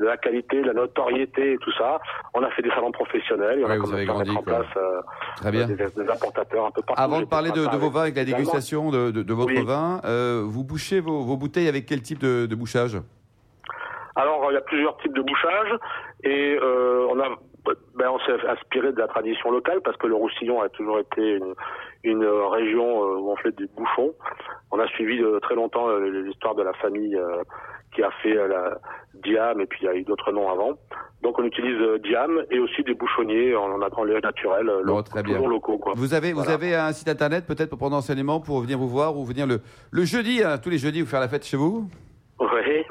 de 0.00 0.04
la 0.04 0.16
qualité, 0.16 0.62
la 0.62 0.72
notoriété 0.72 1.52
et 1.52 1.58
tout 1.58 1.72
ça, 1.72 2.00
on 2.34 2.42
a 2.42 2.50
fait 2.50 2.62
des 2.62 2.70
salons 2.70 2.90
professionnels 2.92 3.60
et 3.60 3.64
on 3.64 3.68
Ouais, 3.68 3.74
a 3.74 3.76
vous 3.76 3.82
commencé 3.84 4.02
avez 4.02 4.10
à 4.10 4.18
mettre 4.18 4.38
en 4.38 4.42
place 4.42 4.66
euh, 4.76 5.00
Très 5.36 5.50
bien. 5.52 5.66
des, 5.66 5.74
des 5.76 6.10
importateurs 6.10 6.66
un 6.66 6.70
peu 6.70 6.82
partout. 6.82 7.00
Avant 7.02 7.20
de 7.20 7.26
parler 7.26 7.50
de, 7.52 7.66
de 7.66 7.76
vos 7.76 7.90
vins 7.90 8.02
avec 8.02 8.16
la 8.16 8.24
dégustation 8.24 8.90
de, 8.90 9.10
de- 9.10 9.22
de 9.22 9.34
votre 9.34 9.52
Oui. 9.54 9.64
vin, 9.64 10.00
euh, 10.04 10.42
vous 10.44 10.64
bouchez 10.64 11.00
vos, 11.00 11.22
vos 11.22 11.36
bouteilles 11.36 11.68
avec 11.68 11.86
quel 11.86 12.02
type 12.02 12.18
de, 12.18 12.46
de 12.46 12.54
bouchage? 12.54 12.96
Alors, 14.16 14.46
il 14.50 14.54
y 14.54 14.58
a 14.58 14.60
plusieurs 14.62 14.96
types 14.98 15.14
de 15.14 15.22
bouchage 15.22 15.72
et 16.24 16.58
euh, 16.60 17.06
on 17.10 17.18
a, 17.20 17.28
ben, 17.94 18.08
on 18.10 18.18
s'est 18.20 18.46
inspiré 18.48 18.92
de 18.92 18.98
la 18.98 19.06
tradition 19.08 19.50
locale 19.50 19.80
parce 19.84 19.96
que 19.96 20.06
le 20.06 20.14
Roussillon 20.14 20.60
a 20.60 20.68
toujours 20.68 20.98
été 20.98 21.36
une, 21.36 21.54
une 22.04 22.24
région 22.24 23.02
euh, 23.04 23.16
où 23.18 23.30
on 23.30 23.36
fait 23.36 23.54
du 23.56 23.68
bouchon. 23.76 24.12
On 24.70 24.78
a 24.80 24.86
suivi 24.88 25.22
euh, 25.22 25.38
très 25.40 25.54
longtemps 25.54 25.88
euh, 25.88 26.22
l'histoire 26.26 26.54
de 26.54 26.62
la 26.62 26.72
famille 26.74 27.14
euh, 27.16 27.42
qui 27.94 28.02
a 28.02 28.10
fait 28.22 28.34
la 28.34 28.78
Diam 29.22 29.60
et 29.60 29.66
puis 29.66 29.80
il 29.82 29.84
y 29.84 29.88
a 29.88 29.94
eu 29.94 30.02
d'autres 30.02 30.32
noms 30.32 30.50
avant. 30.50 30.72
Donc 31.22 31.38
on 31.38 31.44
utilise 31.44 31.78
Diam 32.02 32.42
et 32.50 32.58
aussi 32.58 32.82
des 32.82 32.94
bouchonniers 32.94 33.54
en, 33.54 33.70
en 33.70 33.82
agrandeur 33.82 34.20
naturel, 34.22 34.68
euh, 34.68 34.82
Bon, 34.84 34.96
lo- 34.96 35.02
très 35.02 35.22
bien. 35.22 35.34
toujours 35.34 35.48
locaux. 35.48 35.78
Quoi. 35.78 35.92
Vous 35.94 36.14
avez, 36.14 36.32
vous 36.32 36.48
avez 36.50 36.74
un 36.74 36.92
site 36.92 37.08
internet 37.08 37.46
peut-être 37.46 37.68
pour 37.68 37.78
prendre 37.78 37.96
enseignement, 37.96 38.40
pour 38.40 38.60
venir 38.60 38.76
vous 38.78 38.88
voir 38.88 39.16
ou 39.16 39.24
venir 39.24 39.46
le, 39.46 39.60
le 39.92 40.04
jeudi, 40.04 40.42
hein, 40.42 40.58
tous 40.58 40.70
les 40.70 40.78
jeudis, 40.78 41.02
vous 41.02 41.06
faire 41.08 41.20
la 41.20 41.28
fête 41.28 41.44
chez 41.44 41.56
vous? 41.56 41.88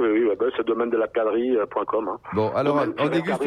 Oui, 0.01 0.07
oui, 0.11 0.23
ouais, 0.25 0.35
ben, 0.35 0.49
c'est 0.57 0.65
domaine 0.65 0.89
de 0.89 0.97
la 0.97 1.07
perdrie.com. 1.07 2.07
Hein. 2.07 2.17
Bon, 2.33 2.51
alors 2.55 2.87
on 2.97 3.07
déguste, 3.07 3.43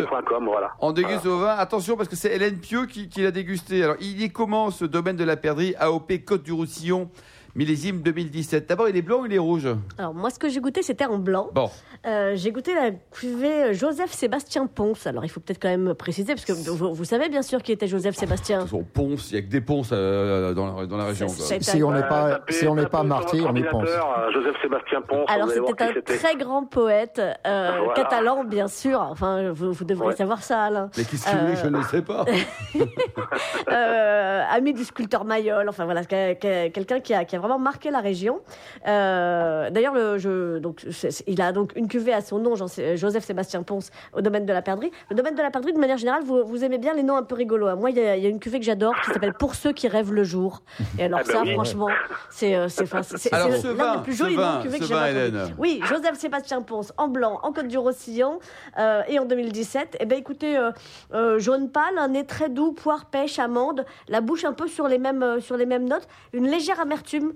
voilà. 0.46 0.70
on 0.80 0.92
déguste 0.92 1.24
vos 1.24 1.38
vins. 1.38 1.56
Attention 1.56 1.96
parce 1.96 2.08
que 2.08 2.14
c'est 2.14 2.32
Hélène 2.32 2.58
Pieux 2.58 2.86
qui, 2.86 3.08
qui 3.08 3.22
l'a 3.22 3.32
dégusté. 3.32 3.82
Alors 3.82 3.96
il 4.00 4.22
est 4.22 4.28
comment 4.28 4.70
ce 4.70 4.84
domaine 4.84 5.16
de 5.16 5.24
la 5.24 5.36
perdrie 5.36 5.74
AOP 5.80 6.12
Côte 6.24 6.44
du 6.44 6.52
Roussillon 6.52 7.10
millésime 7.54 8.02
2017 8.02 8.68
D'abord 8.68 8.88
il 8.88 8.96
est 8.96 9.02
blanc 9.02 9.20
ou 9.22 9.26
il 9.26 9.34
est 9.34 9.38
rouge 9.38 9.68
Alors 9.98 10.14
moi, 10.14 10.30
ce 10.30 10.38
que 10.38 10.48
j'ai 10.48 10.60
goûté, 10.60 10.82
c'était 10.82 11.04
en 11.06 11.18
blanc. 11.18 11.50
Bon, 11.54 11.70
Euh, 12.06 12.32
j'ai 12.36 12.52
goûté 12.52 12.74
la 12.74 12.90
cuvée 13.12 13.72
Joseph 13.72 14.12
Sébastien 14.12 14.66
Ponce. 14.66 15.06
Alors 15.06 15.24
il 15.24 15.28
faut 15.28 15.40
peut-être 15.40 15.60
quand 15.62 15.68
même 15.70 15.94
préciser, 15.94 16.34
parce 16.34 16.44
que 16.44 16.52
vous, 16.52 16.92
vous 16.94 17.04
savez 17.04 17.28
bien 17.30 17.40
sûr 17.42 17.62
qui 17.62 17.72
était 17.72 17.86
Joseph 17.86 18.14
Sébastien. 18.16 18.66
son 18.66 18.82
ponce, 18.82 19.30
il 19.30 19.34
y 19.36 19.38
a 19.38 19.42
que 19.42 19.46
des 19.48 19.60
ponces 19.62 19.90
euh, 19.92 20.52
dans, 20.52 20.80
la, 20.80 20.86
dans 20.86 20.96
la 20.98 21.04
région. 21.06 21.28
C'est- 21.28 21.62
Si 21.62 21.82
on 21.82 21.92
n'est 21.92 21.98
Euh, 22.00 22.02
pas, 22.02 22.30
tapez- 22.40 22.52
si 22.52 22.66
on 22.66 22.74
pas 22.74 23.02
votre 23.02 23.34
on 23.34 23.54
y 23.56 23.62
pense. 23.62 23.74
ordinateur, 23.74 24.18
euh, 24.18 24.32
Joseph 24.32 24.56
Sébastien 24.60 25.00
Ponce. 25.02 25.30
Alors 25.30 25.48
c'était 25.50 25.72
qui 25.72 25.82
un 25.84 25.92
c'était. 25.94 26.16
très 26.18 26.36
grand 26.36 26.64
poète 26.64 27.20
euh, 27.46 27.78
Voilà. 27.84 27.94
catalan, 27.94 28.44
bien 28.44 28.68
sûr. 28.68 29.00
Enfin, 29.00 29.52
vous, 29.52 29.72
vous 29.72 29.84
devriez 29.84 30.10
Ouais. 30.10 30.16
savoir 30.16 30.42
ça, 30.42 30.62
Alain. 30.64 30.90
Mais 30.98 31.04
voulez 31.04 31.54
que 31.54 31.58
je 31.62 31.66
ne 31.68 31.78
le 31.78 31.84
sais 31.84 32.02
pas 32.02 32.24
Euh, 33.70 34.42
ami 34.50 34.72
du 34.74 34.84
sculpteur 34.84 35.24
Mayol. 35.24 35.68
Enfin 35.68 35.84
voilà, 35.84 36.04
que- 36.04 36.34
que- 36.34 36.68
quelqu'un 36.68 37.00
qui 37.00 37.14
a, 37.14 37.24
qui 37.24 37.36
a 37.36 37.38
vraiment 37.44 37.58
marqué 37.58 37.90
la 37.90 38.00
région. 38.00 38.40
Euh, 38.86 39.70
D'ailleurs, 39.70 39.94
donc, 40.60 40.84
il 41.26 41.40
a 41.42 41.52
donc 41.52 41.72
une 41.76 41.88
cuvée 41.88 42.12
à 42.12 42.20
son 42.20 42.38
nom, 42.38 42.54
Jean- 42.54 42.66
Joseph 42.96 43.24
Sébastien 43.24 43.62
Ponce, 43.62 43.90
au 44.12 44.20
domaine 44.20 44.46
de 44.46 44.52
la 44.52 44.62
perdrie. 44.62 44.90
Le 45.10 45.16
domaine 45.16 45.34
de 45.34 45.42
la 45.42 45.50
perdrie, 45.50 45.72
de 45.72 45.78
manière 45.78 45.96
générale, 45.98 46.22
vous, 46.24 46.44
vous 46.44 46.64
aimez 46.64 46.78
bien 46.78 46.94
les 46.94 47.02
noms 47.02 47.16
un 47.16 47.22
peu 47.22 47.34
rigolos. 47.34 47.66
hein. 47.68 47.76
Moi, 47.76 47.90
il 47.90 47.96
y, 47.96 48.00
a- 48.00 48.16
il 48.16 48.22
y 48.22 48.26
a 48.26 48.28
une 48.30 48.40
cuvée 48.40 48.58
que 48.58 48.64
j'adore 48.64 48.94
qui 49.04 49.10
s'appelle 49.12 49.34
Pour 49.34 49.54
ceux 49.54 49.72
qui 49.72 49.88
rêvent 49.88 50.12
le 50.12 50.24
jour. 50.24 50.62
Et 50.98 51.04
alors 51.04 51.20
Ah 51.22 51.26
bah 51.26 51.32
ça, 51.32 51.42
oui. 51.42 51.52
franchement, 51.54 51.88
c'est 52.30 52.54
euh, 52.56 52.68
l'un 53.74 53.96
des 53.96 54.02
plus 54.02 54.12
jolis 54.14 54.36
noms 54.36 54.58
de 54.58 54.62
cuvée 54.62 54.78
que 54.78 54.84
j'ai. 54.88 54.94
Oui, 55.58 55.80
Joseph 55.84 56.14
Sébastien 56.18 56.62
Ponce, 56.62 56.92
en 56.96 57.08
blanc, 57.08 57.40
en 57.42 57.52
Côte 57.52 57.68
du 57.68 57.78
Roussillon, 57.78 58.38
euh, 58.78 59.02
et 59.08 59.18
en 59.18 59.24
2017. 59.24 59.96
Eh 60.00 60.06
ben, 60.06 60.18
écoutez, 60.18 60.56
euh, 60.56 60.70
euh, 61.12 61.38
jaune 61.38 61.68
pâle, 61.70 61.98
un 61.98 62.08
nez 62.08 62.24
très 62.24 62.48
doux, 62.48 62.72
poire, 62.72 63.06
pêche, 63.06 63.38
amande, 63.38 63.84
la 64.08 64.20
bouche 64.20 64.44
un 64.44 64.52
peu 64.52 64.66
sur 64.68 64.88
les 64.88 64.98
mêmes, 64.98 65.22
euh, 65.22 65.40
sur 65.40 65.56
les 65.56 65.66
mêmes 65.66 65.88
notes, 65.88 66.08
une 66.32 66.48
légère 66.48 66.80
amertume. 66.80 67.33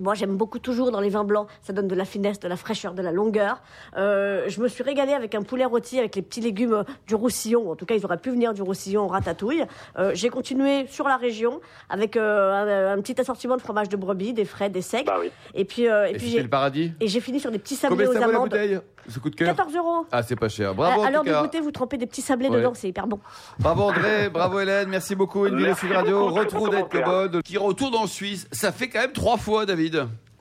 Moi, 0.00 0.14
j'aime 0.14 0.36
beaucoup 0.36 0.58
toujours 0.58 0.90
dans 0.90 1.00
les 1.00 1.08
vins 1.10 1.24
blancs. 1.24 1.48
Ça 1.62 1.72
donne 1.72 1.88
de 1.88 1.94
la 1.94 2.04
finesse, 2.04 2.40
de 2.40 2.48
la 2.48 2.56
fraîcheur, 2.56 2.94
de 2.94 3.02
la 3.02 3.12
longueur. 3.12 3.62
Euh, 3.96 4.44
je 4.48 4.60
me 4.60 4.68
suis 4.68 4.82
régalée 4.82 5.12
avec 5.12 5.34
un 5.34 5.42
poulet 5.42 5.64
rôti 5.64 5.98
avec 5.98 6.14
les 6.16 6.22
petits 6.22 6.40
légumes 6.40 6.72
euh, 6.74 6.82
du 7.06 7.14
Roussillon. 7.14 7.70
En 7.70 7.76
tout 7.76 7.86
cas, 7.86 7.94
ils 7.94 8.04
auraient 8.04 8.18
pu 8.18 8.30
venir 8.30 8.54
du 8.54 8.62
Roussillon 8.62 9.02
en 9.04 9.08
ratatouille. 9.08 9.64
Euh, 9.98 10.12
J'ai 10.14 10.28
continué 10.30 10.86
sur 10.88 11.08
la 11.08 11.16
région 11.16 11.60
avec 11.88 12.16
euh, 12.16 12.92
un, 12.92 12.98
un 12.98 13.00
petit 13.02 13.20
assortiment 13.20 13.56
de 13.56 13.62
fromage 13.62 13.88
de 13.88 13.96
brebis, 13.96 14.32
des 14.32 14.44
frais, 14.44 14.70
des 14.70 14.82
secs. 14.82 15.06
Bah 15.06 15.16
oui. 15.20 15.30
Et 15.54 15.64
puis, 15.64 15.88
euh, 15.88 16.06
et 16.08 16.10
Et 16.10 16.16
puis 16.18 16.28
j'ai 16.30 16.42
le 16.42 16.48
paradis? 16.48 16.92
et 17.00 17.08
j'ai 17.08 17.20
fini 17.20 17.40
sur 17.40 17.50
des 17.50 17.58
petits 17.58 17.76
sablés 17.76 18.04
Combien 18.06 18.10
aux 18.20 18.20
la 18.20 18.34
amandes. 18.36 18.50
bouteille? 18.50 18.78
Ce 19.08 19.18
coup 19.20 19.30
de 19.30 19.36
cœur? 19.36 19.48
14 19.56 19.74
euros. 19.74 20.06
Ah, 20.12 20.22
c'est 20.22 20.36
pas 20.36 20.50
cher. 20.50 20.74
Bravo, 20.74 21.02
l'heure 21.10 21.24
tout 21.24 21.30
de 21.30 21.40
goûter, 21.40 21.60
vous 21.60 21.70
trempez 21.70 21.96
des 21.96 22.06
petits 22.06 22.20
sablés 22.20 22.48
Ouais. 22.50 22.58
dedans, 22.58 22.72
c'est 22.74 22.88
hyper 22.88 23.06
bon. 23.06 23.18
Bravo 23.58 23.84
André, 23.84 24.28
bravo 24.28 24.60
Hélène, 24.60 24.88
merci 24.90 25.14
beaucoup. 25.14 25.46
Une 25.46 25.56
vidéo 25.56 25.74
Sud 25.74 25.92
Radio, 25.92 26.28
bon 26.30 26.68
d'être 26.68 27.40
qui 27.42 27.56
retourne 27.56 27.94
en 27.94 28.06
Suisse. 28.06 28.46
Ça 28.52 28.70
fait 28.70 28.88
quand 28.88 29.00
même 29.00 29.12
trois 29.12 29.38
fois, 29.38 29.64
David. 29.64 29.87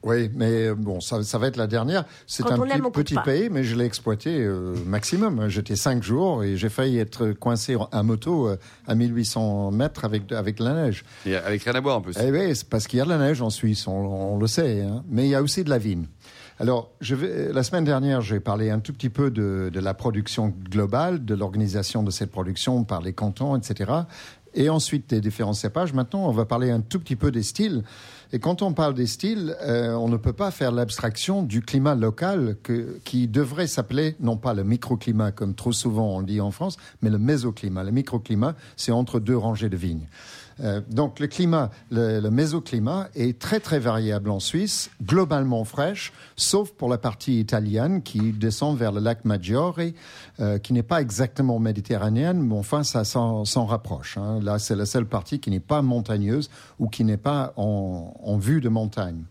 Oui, 0.03 0.29
mais 0.35 0.67
euh, 0.67 0.75
bon, 0.75 1.01
ça, 1.01 1.23
ça 1.23 1.38
va 1.39 1.47
être 1.47 1.57
la 1.57 1.65
dernière. 1.67 2.05
C'est 2.27 2.44
un 2.53 2.57
petit, 2.91 3.15
pays, 3.25 3.49
mais 3.51 3.63
je 3.63 3.75
l'ai 3.75 3.83
exploité 3.85 4.38
euh, 4.39 4.75
maximum. 4.85 5.49
J'étais 5.49 5.75
cinq 5.75 6.03
jours 6.03 6.44
et 6.44 6.55
j'ai 6.55 6.69
failli 6.69 6.99
être 6.99 7.31
coincé 7.31 7.75
en- 7.75 7.89
à 7.91 8.03
moto 8.03 8.47
euh, 8.47 8.57
à 8.88 8.94
1800 8.95 9.71
mètres 9.71 10.05
avec, 10.05 10.31
avec 10.31 10.57
de 10.59 10.63
la 10.63 10.73
neige. 10.73 11.03
Et 11.25 11.35
avec 11.35 11.63
rien 11.63 11.73
à 11.73 11.81
boire 11.81 11.97
en 11.97 12.01
plus. 12.01 12.13
Eh 12.23 12.31
oui, 12.31 12.53
parce 12.69 12.88
qu'il 12.88 12.99
y 12.99 13.01
a 13.01 13.05
de 13.05 13.09
la 13.09 13.17
neige 13.17 13.41
en 13.41 13.49
Suisse, 13.49 13.88
on, 13.88 13.91
on 13.91 14.38
le 14.38 14.47
sait, 14.47 14.81
hein. 14.83 15.03
mais 15.09 15.25
il 15.25 15.29
y 15.29 15.35
a 15.35 15.41
aussi 15.41 15.63
de 15.63 15.69
la 15.69 15.79
vigne. 15.79 16.05
Alors, 16.59 16.89
je 17.01 17.13
vais, 17.13 17.53
la 17.53 17.61
semaine 17.61 17.83
dernière, 17.83 18.21
j'ai 18.21 18.39
parlé 18.39 18.71
un 18.71 18.79
tout 18.79 18.91
petit 18.91 19.09
peu 19.09 19.29
de, 19.29 19.69
de 19.71 19.79
la 19.79 19.93
production 19.93 20.51
globale, 20.71 21.24
de 21.24 21.36
l'organisation 21.36 22.01
de 22.01 22.10
cette 22.10 22.31
production 22.31 22.83
par 22.83 23.01
les 23.01 23.13
cantons, 23.13 23.55
etc. 23.55 23.91
Et 24.54 24.70
ensuite 24.70 25.10
des 25.10 25.22
différents 25.22 25.54
cépages. 25.54 25.94
Maintenant, 25.94 26.27
on 26.27 26.32
va 26.32 26.46
parler 26.46 26.72
un 26.72 26.82
tout 26.82 27.00
petit 27.00 27.16
peu 27.16 27.32
des 27.32 27.44
styles. 27.44 27.84
Et 28.34 28.39
quand 28.39 28.62
on 28.62 28.74
parle 28.74 28.94
des 28.94 29.08
styles, 29.08 29.56
euh, 29.62 29.94
on 29.94 30.10
ne 30.10 30.18
peut 30.18 30.34
pas 30.34 30.51
faire 30.51 30.72
l'abstraction 30.72 31.44
du 31.44 31.62
climat 31.62 31.96
local 31.96 32.58
que, 32.62 33.00
qui 33.06 33.27
devrait 33.27 33.68
s'appeler 33.68 34.16
non 34.20 34.36
pas 34.38 34.54
le 34.54 34.63
microclimat 34.63 35.32
comme 35.32 35.56
trop 35.56 35.72
souvent 35.72 36.16
on 36.16 36.20
le 36.20 36.25
dit 36.25 36.42
en 36.42 36.51
France, 36.51 36.77
mais 37.01 37.10
le 37.10 37.20
mésoclimat. 37.20 37.84
Le 37.84 37.92
microclimat, 37.92 38.56
c'est 38.75 38.92
entre 38.92 39.20
deux 39.20 39.38
rangées 39.38 39.70
de 39.70 39.77
vignes. 39.77 40.08
Euh, 40.59 40.81
donc 40.89 41.19
le 41.19 41.27
climat, 41.27 41.69
le, 41.91 42.19
le 42.19 42.29
mésoclimat 42.31 43.09
est 43.15 43.37
très 43.37 43.59
très 43.59 43.79
variable 43.79 44.29
en 44.31 44.39
Suisse, 44.39 44.89
globalement 45.03 45.63
fraîche, 45.65 46.11
sauf 46.35 46.71
pour 46.71 46.89
la 46.89 46.97
partie 46.97 47.39
italienne 47.39 48.01
qui 48.01 48.31
descend 48.31 48.77
vers 48.77 48.91
le 48.91 48.99
lac 48.99 49.23
Maggiore, 49.25 49.77
euh, 50.39 50.57
qui 50.57 50.73
n'est 50.73 50.83
pas 50.83 51.01
exactement 51.01 51.59
méditerranéenne, 51.59 52.41
mais 52.41 52.55
enfin 52.55 52.83
ça 52.83 53.03
s'en 53.03 53.45
s'en 53.45 53.65
rapproche. 53.65 54.17
hein. 54.17 54.39
Là, 54.41 54.59
c'est 54.59 54.75
la 54.75 54.85
seule 54.85 55.05
partie 55.05 55.39
qui 55.39 55.49
n'est 55.51 55.59
pas 55.59 55.81
montagneuse 55.81 56.49
ou 56.79 56.87
qui 56.87 57.03
n'est 57.03 57.17
pas 57.17 57.53
en, 57.57 58.13
en 58.23 58.37
vue 58.37 58.61
de 58.61 58.69
montagne. 58.69 59.23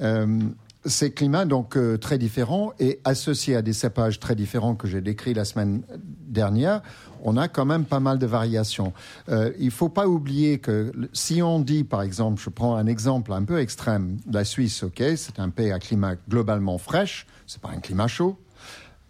Euh, 0.00 0.38
ces 0.86 1.12
climats 1.12 1.44
donc 1.44 1.76
euh, 1.76 1.96
très 1.96 2.18
différents 2.18 2.72
et 2.78 3.00
associés 3.04 3.56
à 3.56 3.62
des 3.62 3.72
cépages 3.72 4.20
très 4.20 4.34
différents 4.34 4.74
que 4.74 4.86
j'ai 4.86 5.00
décrits 5.00 5.34
la 5.34 5.44
semaine 5.44 5.82
dernière, 5.98 6.82
on 7.22 7.36
a 7.36 7.48
quand 7.48 7.64
même 7.64 7.84
pas 7.84 8.00
mal 8.00 8.18
de 8.18 8.26
variations. 8.26 8.92
Euh, 9.28 9.52
il 9.58 9.70
faut 9.70 9.88
pas 9.88 10.06
oublier 10.06 10.58
que 10.58 10.92
si 11.12 11.42
on 11.42 11.60
dit, 11.60 11.84
par 11.84 12.02
exemple, 12.02 12.40
je 12.40 12.50
prends 12.50 12.76
un 12.76 12.86
exemple 12.86 13.32
un 13.32 13.44
peu 13.44 13.60
extrême, 13.60 14.18
la 14.30 14.44
Suisse, 14.44 14.82
ok, 14.82 15.02
c'est 15.16 15.38
un 15.38 15.48
pays 15.48 15.72
à 15.72 15.78
climat 15.78 16.16
globalement 16.28 16.78
fraîche, 16.78 17.26
c'est 17.46 17.60
pas 17.60 17.70
un 17.70 17.80
climat 17.80 18.08
chaud. 18.08 18.36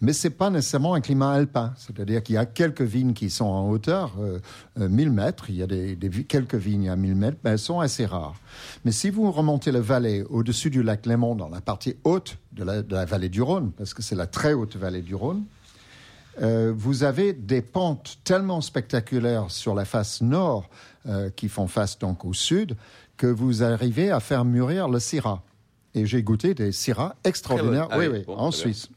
Mais 0.00 0.12
c'est 0.12 0.30
pas 0.30 0.50
nécessairement 0.50 0.94
un 0.94 1.00
climat 1.00 1.32
alpin. 1.32 1.72
C'est-à-dire 1.76 2.22
qu'il 2.22 2.34
y 2.34 2.38
a 2.38 2.46
quelques 2.46 2.82
vignes 2.82 3.14
qui 3.14 3.30
sont 3.30 3.46
en 3.46 3.70
hauteur, 3.70 4.12
euh, 4.20 4.38
1000 4.76 5.10
mètres. 5.10 5.46
Il 5.48 5.56
y 5.56 5.62
a 5.62 5.66
des, 5.66 5.96
des, 5.96 6.10
quelques 6.24 6.56
vignes 6.56 6.90
à 6.90 6.96
1000 6.96 7.14
mètres, 7.14 7.38
mais 7.44 7.50
elles 7.50 7.58
sont 7.58 7.80
assez 7.80 8.04
rares. 8.04 8.34
Mais 8.84 8.92
si 8.92 9.10
vous 9.10 9.30
remontez 9.30 9.72
le 9.72 9.78
vallée 9.78 10.22
au-dessus 10.28 10.70
du 10.70 10.82
lac 10.82 11.06
Léman, 11.06 11.36
dans 11.36 11.48
la 11.48 11.60
partie 11.60 11.96
haute 12.04 12.38
de 12.52 12.64
la, 12.64 12.82
de 12.82 12.94
la 12.94 13.04
vallée 13.04 13.28
du 13.28 13.40
Rhône, 13.40 13.72
parce 13.72 13.94
que 13.94 14.02
c'est 14.02 14.16
la 14.16 14.26
très 14.26 14.52
haute 14.52 14.76
vallée 14.76 15.02
du 15.02 15.14
Rhône, 15.14 15.44
euh, 16.42 16.72
vous 16.76 17.04
avez 17.04 17.32
des 17.32 17.62
pentes 17.62 18.18
tellement 18.24 18.60
spectaculaires 18.60 19.50
sur 19.50 19.74
la 19.74 19.84
face 19.84 20.20
nord 20.20 20.68
euh, 21.06 21.30
qui 21.30 21.48
font 21.48 21.68
face 21.68 21.98
donc 21.98 22.24
au 22.24 22.32
sud 22.32 22.76
que 23.16 23.26
vous 23.26 23.62
arrivez 23.62 24.10
à 24.10 24.20
faire 24.20 24.44
mûrir 24.44 24.88
le 24.88 24.98
syrah. 24.98 25.42
Et 25.94 26.06
j'ai 26.06 26.22
goûté 26.22 26.54
des 26.54 26.72
syrahs 26.72 27.14
extraordinaires, 27.22 27.86
Ah 27.90 27.98
oui, 27.98 28.06
oui, 28.08 28.18
oui, 28.18 28.24
bon, 28.26 28.36
en. 28.36 28.50
Suisse. 28.50 28.88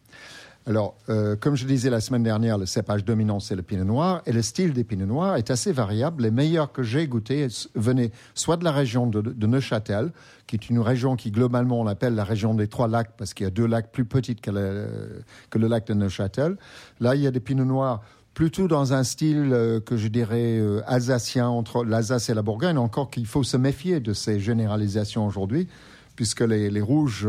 Alors, 0.68 0.96
euh, 1.08 1.38
comme 1.38 1.56
je 1.56 1.66
disais 1.66 1.90
la 1.90 2.02
semaine 2.02 2.24
dernière, 2.24 2.58
le 2.58 2.66
cépage 2.66 3.06
dominant, 3.06 3.40
c'est 3.40 3.56
le 3.56 3.62
pinot 3.62 3.86
noir, 3.86 4.22
et 4.26 4.34
le 4.34 4.42
style 4.42 4.74
des 4.74 4.84
pinots 4.84 5.06
noirs 5.06 5.38
est 5.38 5.50
assez 5.50 5.72
variable. 5.72 6.24
Les 6.24 6.32
meilleurs 6.32 6.74
que 6.74 6.84
j'ai 6.84 7.08
goûtés 7.08 7.48
venaient 7.74 8.12
soit 8.36 8.58
de 8.58 8.66
la 8.66 8.74
région 8.74 9.08
de, 9.08 9.48
Neuchâtel, 9.48 10.12
qui 10.46 10.58
est 10.58 10.70
une 10.70 10.80
région 10.80 11.16
qui, 11.16 11.32
globalement, 11.32 11.80
on 11.80 11.88
appelle 11.88 12.16
la 12.16 12.26
région 12.26 12.54
des 12.54 12.68
trois 12.68 12.90
lacs, 12.90 13.16
parce 13.18 13.34
qu'il 13.34 13.46
y 13.46 13.48
a 13.48 13.50
deux 13.50 13.66
lacs 13.66 13.94
plus 13.94 14.04
petits 14.04 14.36
que 14.36 14.52
le, 14.52 15.68
lac 15.70 15.88
de 15.88 15.94
Neuchâtel. 15.94 16.58
Là, 17.00 17.16
il 17.16 17.22
y 17.22 17.28
a 17.28 17.32
des 17.32 17.40
pinots 17.40 17.64
noirs 17.64 18.02
plutôt 18.34 18.68
dans 18.68 18.92
un 18.92 19.06
style 19.06 19.52
euh, 19.54 19.80
que 19.80 19.96
je 19.96 20.10
dirais 20.10 20.60
euh, 20.60 20.82
alsacien 20.86 21.48
entre 21.48 21.86
l'Alsace 21.86 22.30
et 22.30 22.34
la 22.34 22.42
Bourgogne, 22.42 22.78
encore 22.78 23.10
qu'il 23.10 23.26
faut 23.26 23.44
se 23.44 23.56
méfier 23.56 24.02
de 24.02 24.12
ces 24.12 24.42
généralisations 24.42 25.26
aujourd'hui, 25.26 25.70
puisque 26.18 26.42
les, 26.42 26.82
rouges 26.82 27.26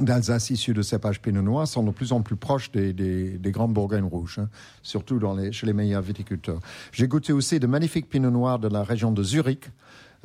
d'Alsace 0.00 0.50
issus 0.50 0.72
de 0.74 0.82
cépages 0.82 1.20
Pinot 1.20 1.42
Noir 1.42 1.66
sont 1.68 1.82
de 1.82 1.90
plus 1.90 2.12
en 2.12 2.22
plus 2.22 2.36
proches 2.36 2.70
des, 2.72 2.92
des, 2.92 3.38
des 3.38 3.50
grandes 3.52 3.72
Bourgognes 3.74 4.04
rouges, 4.04 4.38
hein, 4.40 4.48
surtout 4.82 5.18
dans 5.18 5.34
les, 5.34 5.52
chez 5.52 5.66
les 5.66 5.72
meilleurs 5.72 6.02
viticulteurs. 6.02 6.60
J'ai 6.92 7.08
goûté 7.08 7.32
aussi 7.32 7.60
de 7.60 7.66
magnifiques 7.66 8.08
Pinot 8.08 8.30
Noirs 8.30 8.58
de 8.58 8.68
la 8.68 8.82
région 8.82 9.12
de 9.12 9.22
Zurich. 9.22 9.70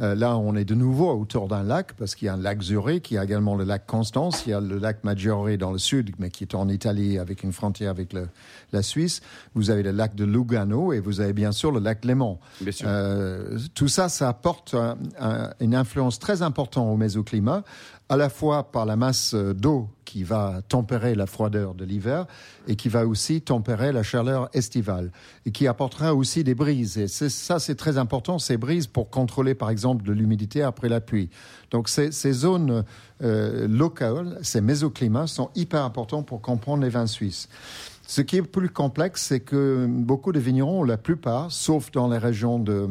Euh, 0.02 0.14
là, 0.14 0.36
on 0.36 0.56
est 0.58 0.66
de 0.66 0.76
nouveau 0.76 1.10
autour 1.18 1.48
d'un 1.48 1.64
lac, 1.64 1.94
parce 1.94 2.16
qu'il 2.16 2.26
y 2.26 2.30
a 2.30 2.34
un 2.34 2.38
lac 2.38 2.62
Zurich, 2.62 3.12
il 3.12 3.14
y 3.14 3.18
a 3.18 3.24
également 3.24 3.56
le 3.56 3.64
lac 3.64 3.86
Constance, 3.86 4.44
il 4.46 4.50
y 4.50 4.54
a 4.54 4.60
le 4.60 4.78
lac 4.78 5.06
Maggiore 5.06 5.58
dans 5.58 5.72
le 5.72 5.78
sud, 5.78 6.12
mais 6.20 6.30
qui 6.30 6.44
est 6.44 6.54
en 6.54 6.68
Italie 6.68 7.18
avec 7.18 7.44
une 7.44 7.54
frontière 7.54 7.92
avec 7.92 8.12
le- 8.12 8.28
la 8.74 8.82
Suisse. 8.84 9.22
Vous 9.54 9.70
avez 9.70 9.84
le 9.84 9.92
lac 9.92 10.14
de 10.14 10.26
Lugano 10.26 10.92
et 10.92 11.00
vous 11.00 11.22
avez 11.22 11.32
bien 11.32 11.54
sûr 11.54 11.72
le 11.72 11.80
lac 11.80 12.04
Léman. 12.04 12.42
Bien 12.60 12.74
sûr. 12.74 12.88
Euh, 12.90 13.58
tout 13.74 13.88
ça, 13.88 14.10
ça 14.10 14.28
apporte 14.28 14.74
un- 14.74 14.98
un- 15.18 15.52
une 15.62 15.74
influence 15.74 16.20
très 16.20 16.42
importante 16.42 16.94
au 16.94 16.98
mésoclimat, 16.98 17.64
à 18.10 18.18
la 18.18 18.30
fois 18.30 18.72
par 18.72 18.86
la 18.86 18.96
masse 18.96 19.34
euh, 19.34 19.54
d'eau 19.54 19.90
qui 20.06 20.24
va 20.24 20.62
tempérer 20.68 21.16
la 21.16 21.26
froideur 21.26 21.74
de 21.74 21.84
l'hiver 21.84 22.28
et 22.68 22.76
qui 22.76 22.88
va 22.88 23.08
aussi 23.08 23.42
tempérer 23.42 23.92
la 23.92 24.04
chaleur 24.04 24.50
estivale 24.54 25.12
et 25.46 25.52
qui 25.52 25.68
apportera 25.68 26.14
aussi 26.14 26.44
des 26.44 26.54
brises. 26.54 26.98
Et 26.98 27.08
ça, 27.08 27.60
c'est 27.60 27.76
très 27.76 27.98
important, 27.98 28.38
ces 28.38 28.58
brises, 28.58 28.86
pour 28.86 29.10
contrôler, 29.10 29.56
par 29.56 29.72
exemple, 29.72 30.04
de 30.04 30.14
l'humidité 30.14 30.62
après 30.62 30.90
la 30.90 31.02
pluie. 31.02 31.30
Donc, 31.72 31.90
ces, 31.90 32.12
ces 32.12 32.34
zones 32.34 32.86
euh, 33.24 33.68
locales, 33.68 34.38
ces 34.44 34.62
mésoclimats, 34.62 35.28
sont 35.28 35.50
hyper 35.56 35.84
importants 35.84 36.22
pour 36.22 36.42
comprendre 36.42 36.84
les 36.84 36.90
vins 36.90 37.08
suisses. 37.08 37.50
Ce 38.08 38.22
qui 38.22 38.38
est 38.38 38.44
plus 38.44 38.70
complexe, 38.70 39.24
c'est 39.24 39.40
que 39.40 39.88
beaucoup 39.90 40.32
de 40.32 40.40
vignerons, 40.40 40.84
la 40.84 40.96
plupart, 40.98 41.52
sauf 41.52 41.90
dans 41.92 42.08
les 42.08 42.20
régions 42.20 42.60
de, 42.60 42.88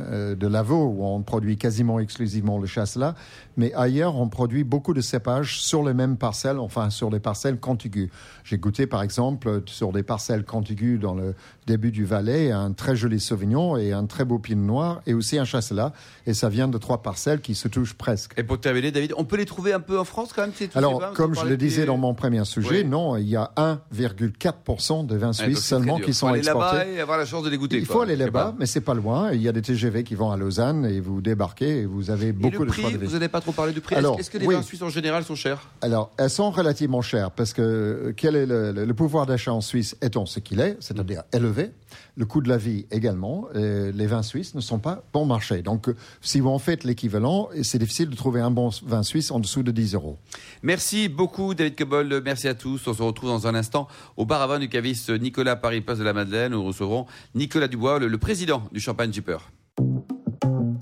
euh, 0.00 0.34
de 0.34 0.46
Lavaux, 0.46 0.86
où 0.86 1.04
on 1.04 1.20
produit 1.20 1.58
quasiment 1.58 1.98
exclusivement 2.00 2.56
le 2.58 2.66
chasselas, 2.66 3.14
mais 3.58 3.74
ailleurs, 3.74 4.16
on 4.16 4.30
produit 4.30 4.64
beaucoup 4.64 4.94
de 4.94 5.02
cépages 5.02 5.60
sur 5.60 5.84
les 5.84 5.92
mêmes 5.92 6.16
parcelles, 6.16 6.58
enfin 6.58 6.88
sur 6.88 7.10
des 7.10 7.20
parcelles 7.20 7.58
contiguës. 7.60 8.08
J'ai 8.42 8.56
goûté, 8.56 8.86
par 8.86 9.02
exemple, 9.02 9.62
sur 9.66 9.92
des 9.92 10.02
parcelles 10.02 10.44
contiguës 10.44 10.98
dans 10.98 11.14
le 11.14 11.34
début 11.66 11.90
du 11.92 12.06
Valais, 12.06 12.50
un 12.50 12.72
très 12.72 12.96
joli 12.96 13.20
Sauvignon 13.20 13.76
et 13.76 13.92
un 13.92 14.06
très 14.06 14.24
beau 14.24 14.38
Pinot 14.38 14.64
Noir, 14.64 15.02
et 15.06 15.12
aussi 15.12 15.38
un 15.38 15.44
chasselas, 15.44 15.92
et 16.26 16.32
ça 16.32 16.48
vient 16.48 16.68
de 16.68 16.78
trois 16.78 17.02
parcelles 17.02 17.42
qui 17.42 17.54
se 17.54 17.68
touchent 17.68 17.94
presque. 17.94 18.32
Et 18.38 18.44
pour 18.44 18.58
terminer, 18.58 18.92
David, 18.92 19.12
on 19.18 19.24
peut 19.26 19.36
les 19.36 19.44
trouver 19.44 19.74
un 19.74 19.80
peu 19.80 19.98
en 20.00 20.04
France 20.04 20.32
quand 20.34 20.40
même 20.42 20.52
ces- 20.54 20.70
Alors, 20.74 21.12
comme 21.12 21.34
je 21.34 21.42
le 21.44 21.50
des- 21.58 21.66
disais 21.66 21.84
dans 21.84 21.98
mon 21.98 22.14
premier 22.14 22.46
sujet, 22.46 22.82
Oui. 22.82 22.88
non, 22.88 23.14
il 23.18 23.28
y 23.28 23.36
a 23.36 23.52
1,4% 23.56 24.37
de 24.40 25.16
vins 25.16 25.28
Ouais, 25.28 25.32
donc 25.32 25.34
suisses 25.34 25.36
c'est 25.36 25.52
très 25.52 25.60
seulement 25.60 25.96
dur. 25.96 26.06
qui 26.06 26.12
Faut 26.12 26.18
sont 26.18 26.26
aller 26.28 26.42
là-bas 26.42 26.70
exportés. 26.72 26.94
et 26.94 27.00
avoir 27.00 27.18
la 27.18 27.26
chance 27.26 27.42
de 27.44 27.50
les 27.50 27.56
goûter. 27.58 27.78
Il 27.78 27.86
quoi. 27.86 27.96
faut 27.96 28.02
aller 28.02 28.16
là-bas, 28.16 28.54
mais 28.58 28.66
c'est 28.66 28.80
pas 28.80 28.94
loin. 28.94 29.32
Il 29.32 29.42
y 29.42 29.48
a 29.48 29.52
des 29.52 29.62
TGV 29.62 30.04
qui 30.04 30.14
vont 30.14 30.30
à 30.30 30.36
Lausanne 30.36 30.84
et 30.86 31.00
vous 31.00 31.20
débarquez 31.20 31.78
et 31.80 31.86
vous 31.86 32.10
avez 32.10 32.28
Et 32.28 32.32
beaucoup 32.32 32.60
le 32.60 32.66
de 32.66 32.70
prix, 32.70 32.82
choix 32.82 32.90
de 32.92 32.96
vous 32.98 33.06
vins. 33.06 33.12
n'avez 33.14 33.28
pas 33.28 33.40
trop 33.40 33.52
parlé 33.52 33.72
du 33.72 33.80
prix. 33.80 33.96
Alors, 33.96 34.18
Est-ce 34.18 34.30
que 34.30 34.38
les 34.38 34.46
oui. 34.46 34.54
vins 34.54 34.62
suisses 34.62 34.82
en 34.82 34.88
général 34.90 35.24
sont 35.24 35.34
chers? 35.34 35.68
Alors, 35.82 36.10
elles 36.18 36.30
sont 36.30 36.50
relativement 36.50 37.02
chères 37.02 37.30
parce 37.30 37.52
que 37.52 37.62
euh, 37.62 38.12
quel 38.16 38.36
est 38.36 38.46
le, 38.46 38.72
le- 38.72 38.84
le 38.84 38.94
pouvoir 38.94 39.26
d'achat 39.26 39.52
en 39.52 39.60
Suisse? 39.60 39.96
Étant 40.02 40.24
ce 40.26 40.38
qu'il 40.40 40.60
est, 40.60 40.76
c'est-à-dire 40.80 41.22
élevé, 41.32 41.70
le 42.16 42.26
coût 42.26 42.40
de 42.40 42.48
la 42.48 42.56
vie 42.56 42.86
également, 42.90 43.48
les 43.54 44.06
vins 44.06 44.22
suisses 44.22 44.54
ne 44.54 44.60
sont 44.60 44.78
pas 44.78 45.02
bon 45.12 45.24
marché. 45.24 45.62
Donc, 45.62 45.88
si 46.20 46.40
vous 46.40 46.48
en 46.48 46.58
faites 46.58 46.84
l'équivalent, 46.84 47.48
c'est 47.62 47.78
difficile 47.78 48.10
de 48.10 48.16
trouver 48.16 48.40
un 48.40 48.50
bon 48.50 48.70
vin 48.84 49.02
suisse 49.02 49.30
en 49.30 49.40
dessous 49.40 49.62
de 49.62 49.70
10 49.70 49.94
euros. 49.94 50.18
Merci 50.62 51.08
beaucoup, 51.08 51.54
David 51.54 51.76
Cobol. 51.76 52.22
Merci 52.24 52.48
à 52.48 52.54
tous. 52.54 52.86
On 52.86 52.94
se 52.94 53.02
retrouve 53.02 53.30
dans 53.30 53.46
un 53.46 53.54
instant 53.54 53.88
au 54.16 54.26
bar 54.26 54.42
à 54.42 54.46
vin 54.46 54.58
du 54.58 54.68
caviste 54.68 55.10
Nicolas 55.10 55.56
Paris, 55.56 55.80
place 55.80 55.98
de 55.98 56.04
la 56.04 56.12
Madeleine. 56.12 56.52
Nous 56.52 56.64
recevrons 56.64 57.06
Nicolas 57.34 57.68
Dubois, 57.68 57.98
le, 57.98 58.18
président 58.18 58.62
du 58.72 58.80
Champagne 58.80 59.12
Jipper. 59.12 59.38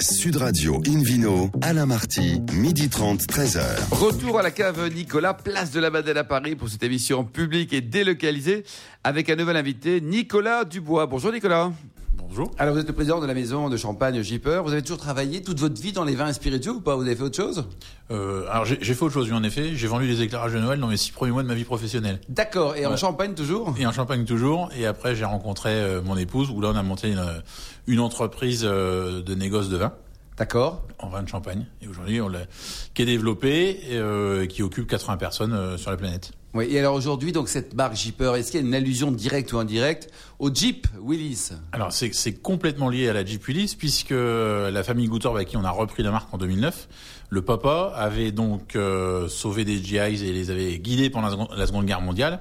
Sud 0.01 0.37
Radio 0.37 0.83
Invino, 0.87 1.51
Alain 1.63 1.87
Marty, 1.87 2.41
midi 2.53 2.89
30, 2.89 3.23
13h. 3.23 3.61
Retour 3.91 4.39
à 4.39 4.43
la 4.43 4.51
cave 4.51 4.93
Nicolas, 4.95 5.35
place 5.35 5.71
de 5.71 5.81
la 5.81 5.91
Madeleine 5.91 6.19
à 6.19 6.25
Paris 6.25 6.55
pour 6.55 6.69
cette 6.69 6.83
émission 6.83 7.25
publique 7.25 7.73
et 7.73 7.81
délocalisée 7.81 8.65
avec 9.05 9.31
un 9.31 9.37
nouvel 9.37 9.57
invité, 9.57 10.01
Nicolas 10.01 10.65
Dubois. 10.65 11.07
Bonjour 11.07 11.33
Nicolas. 11.33 11.73
Bonjour. 12.29 12.51
Alors 12.59 12.75
vous 12.75 12.81
êtes 12.81 12.89
le 12.89 12.93
président 12.93 13.21
de 13.21 13.27
la 13.27 13.35
maison 13.35 13.69
de 13.69 13.77
champagne 13.77 14.21
Jipper. 14.23 14.61
Vous 14.65 14.73
avez 14.73 14.83
toujours 14.83 14.99
travaillé 14.99 15.43
toute 15.43 15.61
votre 15.61 15.81
vie 15.81 15.93
dans 15.93 16.05
les 16.05 16.15
vins 16.15 16.33
spiritueux 16.33 16.73
ou 16.73 16.81
pas? 16.81 16.97
Vous 16.97 17.03
avez 17.03 17.15
fait 17.17 17.23
autre 17.23 17.37
chose? 17.37 17.65
Euh, 18.11 18.47
alors 18.51 18.65
j'ai 18.65 18.77
fait 18.95 19.03
autre 19.03 19.15
chose, 19.15 19.29
oui, 19.29 19.35
en 19.35 19.43
effet. 19.43 19.75
J'ai 19.75 19.87
vendu 19.87 20.07
des 20.07 20.23
éclairages 20.23 20.53
de 20.53 20.59
Noël 20.59 20.81
dans 20.81 20.89
mes 20.89 20.97
six 20.97 21.13
premiers 21.13 21.33
mois 21.33 21.43
de 21.43 21.49
ma 21.49 21.55
vie 21.55 21.65
professionnelle. 21.65 22.21
D'accord. 22.29 22.77
Et 22.77 22.85
en 22.85 22.97
champagne 22.97 23.35
toujours? 23.35 23.75
Et 23.79 23.87
en 23.87 23.93
Champagne 23.93 24.25
toujours. 24.25 24.71
Et 24.77 24.87
après 24.87 25.15
j'ai 25.15 25.25
rencontré 25.25 25.71
euh, 25.71 26.03
mon 26.03 26.17
épouse, 26.17 26.51
où 26.51 26.61
là 26.61 26.71
on 26.73 26.77
a 26.77 26.83
monté 26.83 27.11
une, 27.11 27.25
une 27.87 28.01
entreprise 28.01 28.63
euh, 28.65 29.23
de 29.23 29.35
négoce 29.35 29.69
de 29.69 29.77
vin, 29.77 29.93
D'accord. 30.37 30.83
en 30.99 31.09
vin 31.09 31.23
de 31.23 31.29
Champagne. 31.29 31.65
Et 31.81 31.89
aujourd'hui 31.89 32.21
on 32.21 32.29
l'a, 32.29 32.41
qui 32.95 33.03
est 33.03 33.07
développée 33.07 33.81
et 33.89 33.97
euh, 33.99 34.47
qui 34.47 34.63
occupe 34.63 34.89
80 34.89 35.17
personnes 35.17 35.53
euh, 35.53 35.77
sur 35.79 35.91
la 35.91 35.97
planète. 35.97 36.33
Et 36.61 36.79
alors 36.79 36.95
aujourd'hui, 36.95 37.33
donc 37.33 37.49
cette 37.49 37.75
marque 37.75 37.95
Jipper, 37.95 38.33
est-ce 38.37 38.51
qu'il 38.51 38.61
y 38.61 38.63
a 38.63 38.67
une 38.67 38.75
allusion 38.75 39.11
directe 39.11 39.53
ou 39.53 39.59
indirecte 39.59 40.11
au 40.39 40.53
Jeep 40.53 40.87
Willis 41.03 41.51
Alors 41.73 41.93
c'est 41.93 42.43
complètement 42.43 42.89
lié 42.89 43.09
à 43.09 43.13
la 43.13 43.25
Jeep 43.25 43.45
Willis 43.47 43.75
puisque 43.77 44.13
euh, 44.13 44.71
la 44.71 44.83
famille 44.83 45.09
Goutorp 45.09 45.35
avec 45.35 45.49
qui 45.49 45.57
on 45.57 45.65
a 45.65 45.71
repris 45.71 46.03
la 46.03 46.11
marque 46.11 46.33
en 46.33 46.39
2009, 46.39 46.89
le 47.31 47.43
papa 47.43 47.93
avait 47.95 48.33
donc 48.33 48.77
euh, 48.77 49.29
sauvé 49.29 49.65
des 49.65 49.83
GIs 49.83 49.97
et 49.97 50.33
les 50.33 50.51
avait 50.51 50.79
guidés 50.79 51.11
pendant 51.11 51.49
la 51.55 51.67
seconde, 51.67 51.87
Guerre 51.87 52.01
mondiale. 52.01 52.41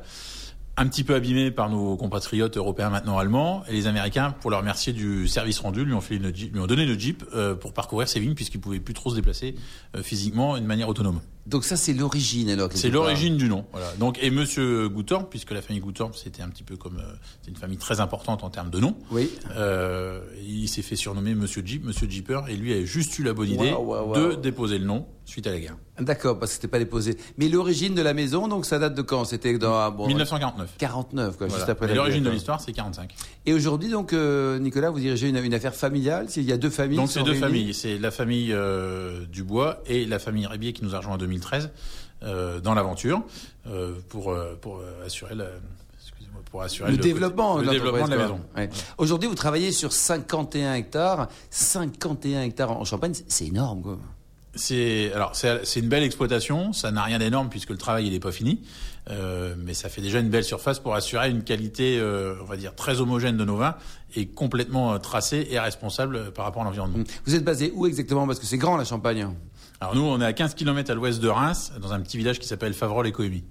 Un 0.78 0.88
petit 0.88 1.06
peu 1.06 1.16
abîmé 1.16 1.52
par 1.52 1.70
nos 1.70 1.96
compatriotes 1.96 2.58
européens 2.58 2.90
maintenant 2.90 3.18
allemands 3.18 3.64
et 3.70 3.72
les 3.72 3.88
Américains 3.88 4.36
pour 4.42 4.52
leur 4.52 4.60
remercier 4.60 4.92
du 4.92 5.28
service 5.28 5.60
rendu 5.60 5.86
lui 5.86 5.94
ont 5.94 6.68
donné 6.68 6.84
une 6.84 7.00
Jeep 7.00 7.24
euh, 7.34 7.56
pour 7.56 7.74
parcourir 7.74 8.08
ses 8.08 8.20
vignes 8.20 8.36
puisqu'ils 8.36 8.60
pouvaient 8.60 8.80
plus 8.80 8.94
trop 8.94 9.10
se 9.10 9.16
déplacer 9.16 9.56
physiquement 10.02 10.58
de 10.58 10.66
manière 10.66 10.90
autonome. 10.90 11.22
Donc 11.46 11.64
ça, 11.64 11.78
c'est 11.78 11.94
l'origine 11.94 12.50
alors. 12.50 12.70
C'est 12.74 12.90
l'origine 12.90 13.38
du 13.38 13.48
nom. 13.48 13.66
Voilà. 13.72 13.92
Donc 14.00 14.18
et 14.22 14.32
Monsieur 14.32 14.90
Goutorp, 14.90 15.30
puisque 15.30 15.52
la 15.52 15.62
famille 15.62 15.82
Goutorp 15.82 16.16
c'était 16.16 16.42
un 16.42 16.50
petit 16.50 16.64
peu 16.64 16.76
comme 16.76 16.98
euh, 16.98 17.14
c'est 17.42 17.52
une 17.52 17.58
famille 17.58 17.78
très 17.78 18.00
importante 18.00 18.44
en 18.44 18.50
termes 18.50 18.72
de 18.72 18.80
nom. 18.80 18.96
Oui. 19.12 19.30
Euh, 19.56 20.22
il 20.44 20.68
s'est 20.68 20.82
fait 20.82 20.96
surnommer 20.96 21.36
Monsieur 21.36 21.62
Jeep, 21.64 21.86
Monsieur 21.86 22.10
Jeeper, 22.10 22.50
et 22.50 22.56
lui 22.56 22.74
a 22.74 22.84
juste 22.84 23.18
eu 23.20 23.24
la 23.24 23.34
bonne 23.34 23.50
idée 23.50 23.72
de 23.72 24.36
déposer 24.36 24.80
le 24.80 24.86
nom 24.86 25.06
suite 25.26 25.48
à 25.48 25.52
la 25.52 25.60
guerre. 25.60 25.76
D'accord, 26.00 26.38
parce 26.38 26.52
que 26.52 26.56
c'était 26.56 26.68
pas 26.68 26.78
déposé. 26.78 27.18
Mais 27.38 27.48
l'origine 27.48 27.96
de 27.96 28.02
la 28.02 28.14
maison, 28.14 28.48
donc 28.48 28.66
ça 28.66 28.78
date 28.78 28.94
de 28.94 29.02
quand? 29.02 29.26
C'était 29.26 29.58
dans 29.58 29.74
ah, 29.76 29.90
bon, 29.90 30.06
1949. 30.08 30.76
49, 30.78 31.38
quoi, 31.38 31.48
Voilà. 31.48 31.60
juste 31.60 31.70
après 31.70 31.94
l'origine 31.94 32.24
de 32.24 32.30
l'histoire, 32.30 32.62
c'est 32.62 32.74
45. 32.74 33.12
Et 33.46 33.54
aujourd'hui, 33.54 33.90
donc, 33.90 34.14
euh, 34.14 34.60
Nicolas, 34.60 34.92
vous 34.92 35.00
dirigez 35.00 35.30
une, 35.30 35.38
une 35.38 35.54
affaire 35.54 35.74
familiale. 35.74 36.28
Il 36.36 36.44
y 36.44 36.52
a 36.52 36.58
deux 36.58 36.70
familles. 36.70 36.98
Donc 36.98 37.10
c'est 37.10 37.24
deux 37.24 37.34
familles, 37.34 37.74
c'est 37.74 37.98
la 37.98 38.12
famille 38.12 38.56
Dubois 39.32 39.82
et 39.88 40.06
la 40.06 40.20
famille 40.20 40.46
Rébier 40.46 40.74
qui 40.74 40.84
nous 40.84 40.96
a 40.96 41.00
rejoint 41.00 41.14
en 41.14 41.18
2013 41.36 41.72
euh, 42.24 42.60
dans 42.62 42.74
l'aventure 42.74 43.22
euh, 43.68 43.94
pour 44.10 44.32
euh, 44.32 44.58
pour 44.62 44.82
assurer 45.06 45.36
la 45.36 45.46
excusez-moi, 46.00 46.42
pour 46.50 46.62
assurer 46.62 46.92
Le, 46.92 46.98
développement, 46.98 47.58
le 47.58 47.66
de 47.68 47.72
développement 47.72 48.06
de 48.06 48.12
la 48.12 48.18
maison. 48.18 48.42
Ouais. 48.56 48.70
Aujourd'hui, 48.98 49.28
vous 49.30 49.36
travaillez 49.36 49.72
sur 49.72 49.92
51 49.92 50.74
hectares. 50.76 51.28
51 51.50 52.44
hectares 52.44 52.72
en 52.72 52.86
Champagne, 52.86 53.14
c'est- 53.28 53.46
énorme, 53.46 53.82
quoi. 53.82 54.00
C'est 54.58 55.12
alors 55.14 55.36
c'est 55.36 55.66
c'est 55.66 55.82
une 55.82 55.90
belle 55.90 56.04
exploitation, 56.04 56.72
ça 56.72 56.90
n'a 56.90 57.04
rien 57.04 57.20
d'énorme 57.20 57.50
puisque 57.50 57.72
le 57.72 57.78
travail 57.78 58.08
il 58.08 58.14
est 58.14 58.22
pas 58.22 58.32
fini, 58.32 58.62
euh, 59.10 59.54
mais 59.58 59.74
ça 59.74 59.90
fait 59.90 60.00
déjà 60.00 60.20
une 60.20 60.30
belle 60.30 60.46
surface 60.46 60.80
pour 60.80 60.96
assurer 60.96 61.30
une 61.30 61.44
qualité, 61.44 62.00
euh, 62.00 62.36
on 62.42 62.46
va 62.46 62.56
dire 62.56 62.74
très 62.74 63.02
homogène 63.02 63.36
de 63.36 63.44
nos 63.44 63.58
vins 63.58 63.76
et 64.16 64.28
complètement 64.28 64.94
euh, 64.94 64.98
tracée 64.98 65.46
et 65.52 65.60
responsable 65.60 66.32
par 66.32 66.46
rapport 66.46 66.62
à 66.62 66.66
l'environnement. 66.66 67.00
Vous 67.26 67.36
êtes 67.36 67.44
basé 67.44 67.74
où 67.76 67.86
exactement? 67.86 68.26
Parce 68.26 68.40
que 68.40 68.46
c'est 68.46 68.58
grand, 68.58 68.78
la 68.78 68.86
Champagne. 68.86 69.28
Alors 69.92 69.96
nous 69.96 70.02
on 70.02 70.20
est 70.20 70.26
à 70.26 70.34
15 70.34 70.56
km 70.56 70.90
à 70.90 70.96
l'ouest 70.96 71.22
de 71.22 71.28
Reims, 71.28 71.72
dans 71.80 71.94
un 71.94 72.00
petit 72.00 72.18
village 72.18 72.40
qui 72.40 72.48
s'appelle 72.48 72.74
Favrol 72.74 73.06
et 73.06 73.12
Coémy. 73.12 73.44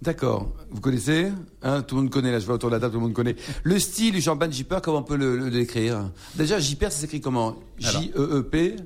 D'accord. 0.00 0.50
Vous 0.70 0.80
connaissez 0.80 1.30
hein, 1.62 1.82
Tout 1.82 1.96
le 1.96 2.02
monde 2.02 2.10
connaît, 2.10 2.32
là, 2.32 2.38
je 2.38 2.46
vois 2.46 2.54
autour 2.54 2.70
de 2.70 2.74
la 2.74 2.80
table, 2.80 2.92
tout 2.94 2.98
le 2.98 3.04
monde 3.06 3.12
connaît. 3.14 3.36
Le 3.62 3.78
style 3.78 4.14
du 4.14 4.20
champagne 4.22 4.52
Jipper, 4.52 4.78
comment 4.82 4.98
on 4.98 5.02
peut 5.02 5.16
le, 5.16 5.36
le 5.36 5.50
décrire? 5.50 6.10
Déjà, 6.34 6.58
Jipper, 6.58 6.86
ça 6.90 7.00
s'écrit 7.00 7.20
comment? 7.20 7.56
J-E-E-P 7.78 8.76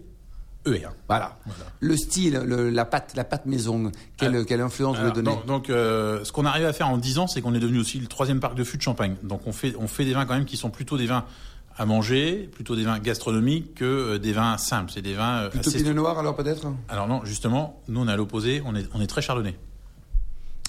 ER. 0.66 0.88
Voilà. 1.08 1.38
Le 1.80 1.96
style, 1.96 2.42
le- 2.44 2.70
la 2.70 2.84
pâte, 2.84 3.12
la 3.16 3.24
pâte 3.24 3.46
maison, 3.46 3.90
quelle, 4.18 4.34
Alors, 4.34 4.46
quelle 4.46 4.60
influence 4.60 4.98
vous 4.98 5.04
le 5.04 5.10
donnez? 5.12 5.30
donc, 5.30 5.46
donc, 5.46 5.70
euh, 5.70 6.22
ce 6.24 6.32
qu'on 6.32 6.44
arrive 6.44 6.66
à 6.66 6.72
faire 6.74 6.88
en 6.88 6.98
10 6.98 7.18
ans, 7.18 7.26
c'est 7.26 7.40
qu'on 7.40 7.54
est 7.54 7.60
devenu 7.60 7.78
aussi 7.80 7.98
le 7.98 8.06
troisième 8.08 8.40
parc 8.40 8.54
de 8.56 8.62
fûts 8.62 8.76
de 8.76 8.82
Champagne. 8.82 9.14
Donc 9.22 9.46
on 9.46 9.52
fait, 9.52 9.74
on 9.78 9.86
fait 9.88 10.04
des 10.04 10.12
vins 10.12 10.26
quand 10.26 10.34
même 10.34 10.44
qui 10.44 10.58
sont 10.58 10.68
plutôt 10.70 10.98
des 10.98 11.06
vins 11.06 11.24
à 11.76 11.86
manger, 11.86 12.48
plutôt 12.52 12.76
des 12.76 12.82
vins 12.84 12.98
gastronomiques 12.98 13.74
que 13.74 13.84
euh, 13.84 14.18
des 14.18 14.32
vins 14.32 14.58
simples. 14.58 14.90
C'est 14.94 15.02
des 15.02 15.14
vins 15.14 15.44
euh, 15.44 15.48
Plutôt 15.48 15.70
assez- 15.70 15.78
pinot 15.78 15.94
noir 15.94 16.18
alors 16.18 16.36
peut-être? 16.36 16.66
Alors 16.88 17.08
non, 17.08 17.24
justement, 17.24 17.80
nous 17.88 18.00
on 18.00 18.08
est 18.08 18.12
à 18.12 18.16
l'opposé, 18.16 18.62
on 18.66 18.74
est, 18.74 18.86
on 18.94 19.00
est 19.00 19.06
très 19.06 19.22
chardonnay. 19.22 19.56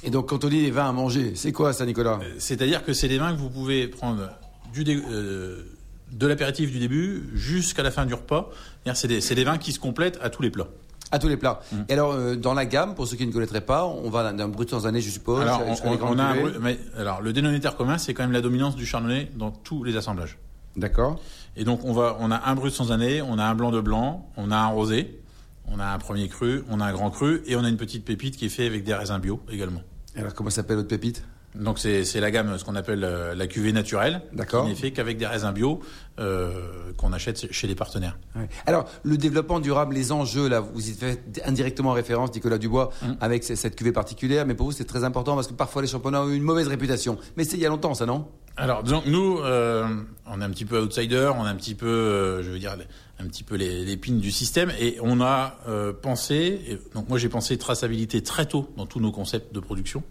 Et 0.03 0.09
donc 0.09 0.29
quand 0.29 0.43
on 0.43 0.49
dit 0.49 0.61
les 0.61 0.71
vins 0.71 0.89
à 0.89 0.91
manger, 0.91 1.33
c'est 1.35 1.51
quoi 1.51 1.73
ça 1.73 1.85
Nicolas? 1.85 2.19
Euh, 2.23 2.33
C'est-à-dire 2.39 2.83
que 2.83 2.93
c'est 2.93 3.07
des 3.07 3.17
vins 3.17 3.33
que 3.33 3.39
vous 3.39 3.49
pouvez 3.49 3.87
prendre 3.87 4.29
du 4.73 4.83
dé- 4.83 5.01
euh, 5.11 5.63
de 6.11 6.27
l'apéritif 6.27 6.71
du 6.71 6.79
début 6.79 7.29
jusqu'à 7.33 7.83
la 7.83 7.91
fin 7.91 8.05
du 8.05 8.13
repas. 8.13 8.49
C'est-à-dire 8.83 8.97
C'est 8.97 9.07
des, 9.07 9.21
c'est 9.21 9.35
des 9.35 9.43
vins 9.43 9.57
qui 9.57 9.71
se 9.73 9.79
complètent 9.79 10.19
à 10.21 10.29
tous 10.29 10.41
les 10.41 10.49
plats. 10.49 10.67
À 11.11 11.19
tous 11.19 11.27
les 11.27 11.35
plats. 11.37 11.59
Mm. 11.71 11.75
Et 11.89 11.93
alors 11.93 12.13
euh, 12.13 12.35
dans 12.35 12.53
la 12.53 12.65
gamme, 12.65 12.95
pour 12.95 13.05
ceux 13.07 13.17
qui 13.17 13.27
ne 13.27 13.31
connaîtraient 13.33 13.61
pas, 13.65 13.85
on 13.85 14.09
va 14.09 14.31
d'un- 14.31 14.47
brut 14.47 14.69
sans 14.69 14.87
année, 14.87 15.01
je 15.01 15.09
suppose. 15.09 15.41
Alors, 15.41 15.61
on, 15.83 16.17
a 16.19 16.23
un 16.23 16.35
mais, 16.61 16.79
alors 16.97 17.21
le 17.21 17.33
dénominateur 17.33 17.75
commun, 17.75 17.97
c'est 17.97 18.13
quand 18.13 18.23
même 18.23 18.31
la 18.31 18.41
dominance 18.41 18.75
du 18.77 18.85
chardonnay 18.85 19.29
dans 19.35 19.51
tous 19.51 19.83
les 19.83 19.97
assemblages. 19.97 20.37
D'accord. 20.75 21.19
Et 21.55 21.63
donc 21.63 21.83
on 21.83 21.93
va, 21.93 22.17
on 22.19 22.31
a 22.31 22.49
un 22.49 22.55
brut 22.55 22.73
sans 22.73 22.91
année, 22.91 23.21
on 23.21 23.37
a 23.37 23.43
un 23.43 23.55
blanc 23.55 23.71
de 23.71 23.81
blanc, 23.81 24.29
on 24.37 24.51
a 24.51 24.57
un 24.57 24.67
rosé, 24.67 25.21
on 25.65 25.79
a 25.79 25.85
un 25.85 25.97
premier 25.97 26.27
cru, 26.27 26.63
on 26.69 26.79
a 26.79 26.85
un 26.85 26.93
grand 26.93 27.11
cru 27.11 27.41
et 27.45 27.55
on 27.55 27.63
a 27.63 27.69
une 27.69 27.77
petite 27.77 28.05
pépite 28.05 28.37
qui 28.37 28.45
est 28.45 28.49
faite 28.49 28.67
avec 28.67 28.83
des 28.83 28.93
raisins 28.93 29.19
bio 29.19 29.41
également. 29.49 29.81
Alors 30.15 30.33
comment 30.33 30.49
s'appelle 30.49 30.77
votre 30.77 30.89
pépite? 30.89 31.23
Donc 31.55 31.79
c'est 31.79 32.19
la 32.19 32.31
gamme, 32.31 32.57
ce 32.57 32.63
qu'on 32.63 32.75
appelle 32.75 33.03
euh, 33.03 33.35
la 33.35 33.45
cuvée 33.47 33.73
naturelle, 33.73 34.21
qui 34.49 34.55
n'est 34.69 34.75
fait 34.75 34.91
qu'avec 34.91 35.17
des 35.17 35.27
raisins 35.27 35.51
bio 35.51 35.81
euh, 36.19 36.93
qu'on 36.97 37.11
achète 37.13 37.51
chez 37.51 37.67
les 37.67 37.75
partenaires. 37.75 38.17
Ouais. 38.35 38.47
Alors, 38.65 38.87
le 39.03 39.17
développement 39.17 39.59
durable, 39.59 39.93
les 39.95 40.11
enjeux, 40.11 40.47
là, 40.47 40.59
vous 40.61 40.89
y 40.89 40.93
faites 40.93 41.41
indirectement 41.45 41.91
référence, 41.91 42.33
Nicolas 42.33 42.57
Dubois, 42.57 42.91
Mm. 43.01 43.13
avec 43.21 43.43
cette 43.43 43.75
cuvée 43.75 43.91
particulière, 43.91 44.45
mais 44.45 44.53
pour 44.53 44.67
vous, 44.67 44.71
c'est 44.71 44.85
très 44.85 45.03
important 45.03 45.35
parce 45.35 45.47
que 45.47 45.53
parfois 45.53 45.81
les 45.81 45.87
championnats 45.87 46.21
ont 46.23 46.29
eu 46.29 46.35
une 46.35 46.43
mauvaise 46.43 46.67
réputation. 46.67 47.17
Mais 47.37 47.43
c'est 47.43 47.57
il 47.57 47.63
y 47.63 47.65
a 47.65 47.69
longtemps, 47.69 47.93
ça, 47.95 48.05
non? 48.05 48.27
Alors, 48.57 48.83
disons 48.83 49.01
que 49.01 49.09
nous, 49.09 49.39
euh, 49.39 49.87
on 50.27 50.41
est 50.41 50.43
un 50.43 50.49
petit 50.49 50.65
peu 50.65 50.79
outsider, 50.81 51.31
on 51.37 51.45
est 51.45 51.49
un 51.49 51.55
petit 51.55 51.73
peu, 51.75 51.87
euh, 51.87 52.43
je 52.43 52.51
veux 52.51 52.59
dire, 52.59 52.75
un 53.19 53.25
petit 53.27 53.43
peu 53.43 53.55
les- 53.55 53.83
l'épine 53.85 54.19
du 54.19 54.31
système, 54.31 54.71
et 54.79 54.97
on 55.01 55.21
a 55.21 55.55
euh, 55.67 55.93
pensé. 55.93 56.61
et 56.67 56.79
donc 56.93 57.07
moi, 57.09 57.17
j'ai 57.17 57.29
pensé 57.29 57.57
traçabilité 57.57 58.21
très 58.21 58.45
tôt 58.45 58.69
dans 58.77 58.85
tous 58.85 58.99
nos 58.99 59.11
concepts 59.11 59.53
de 59.53 59.59
production, 59.59 60.03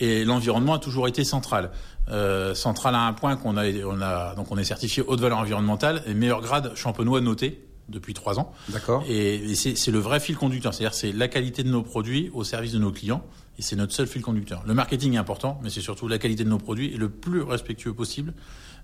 et 0.00 0.24
l'environnement 0.24 0.74
a 0.74 0.78
toujours 0.78 1.08
été 1.08 1.24
central. 1.24 1.70
Euh, 2.08 2.54
central 2.54 2.94
à 2.94 3.00
un 3.00 3.12
point 3.12 3.36
qu'on 3.36 3.56
a, 3.56 3.64
on 3.84 4.00
a, 4.00 4.34
donc 4.34 4.52
on 4.52 4.58
est 4.58 4.64
certifié 4.64 5.02
haute 5.06 5.20
valeur 5.20 5.38
environnementale 5.38 6.02
et 6.06 6.14
meilleur 6.14 6.40
grade 6.40 6.72
champenois 6.74 7.20
noté 7.20 7.66
depuis 7.88 8.14
trois 8.14 8.38
ans. 8.38 8.52
D'accord. 8.68 9.04
Et, 9.08 9.36
et 9.36 9.54
c'est 9.54 9.76
c'est 9.76 9.90
le 9.90 9.98
vrai 9.98 10.20
fil 10.20 10.36
conducteur, 10.36 10.74
c'est-à-dire 10.74 10.94
c'est 10.94 11.12
la 11.12 11.28
qualité 11.28 11.62
de 11.62 11.70
nos 11.70 11.82
produits 11.82 12.30
au 12.34 12.44
service 12.44 12.72
de 12.72 12.78
nos 12.78 12.92
clients, 12.92 13.24
et 13.58 13.62
c'est 13.62 13.76
notre 13.76 13.92
seul 13.92 14.06
fil 14.06 14.22
conducteur. 14.22 14.62
Le 14.66 14.74
marketing 14.74 15.14
est 15.14 15.18
important, 15.18 15.60
mais 15.62 15.70
c'est 15.70 15.80
surtout 15.80 16.08
la 16.08 16.18
qualité 16.18 16.44
de 16.44 16.48
nos 16.48 16.58
produits 16.58 16.92
et 16.92 16.96
le 16.96 17.08
plus 17.08 17.42
respectueux 17.42 17.94
possible 17.94 18.34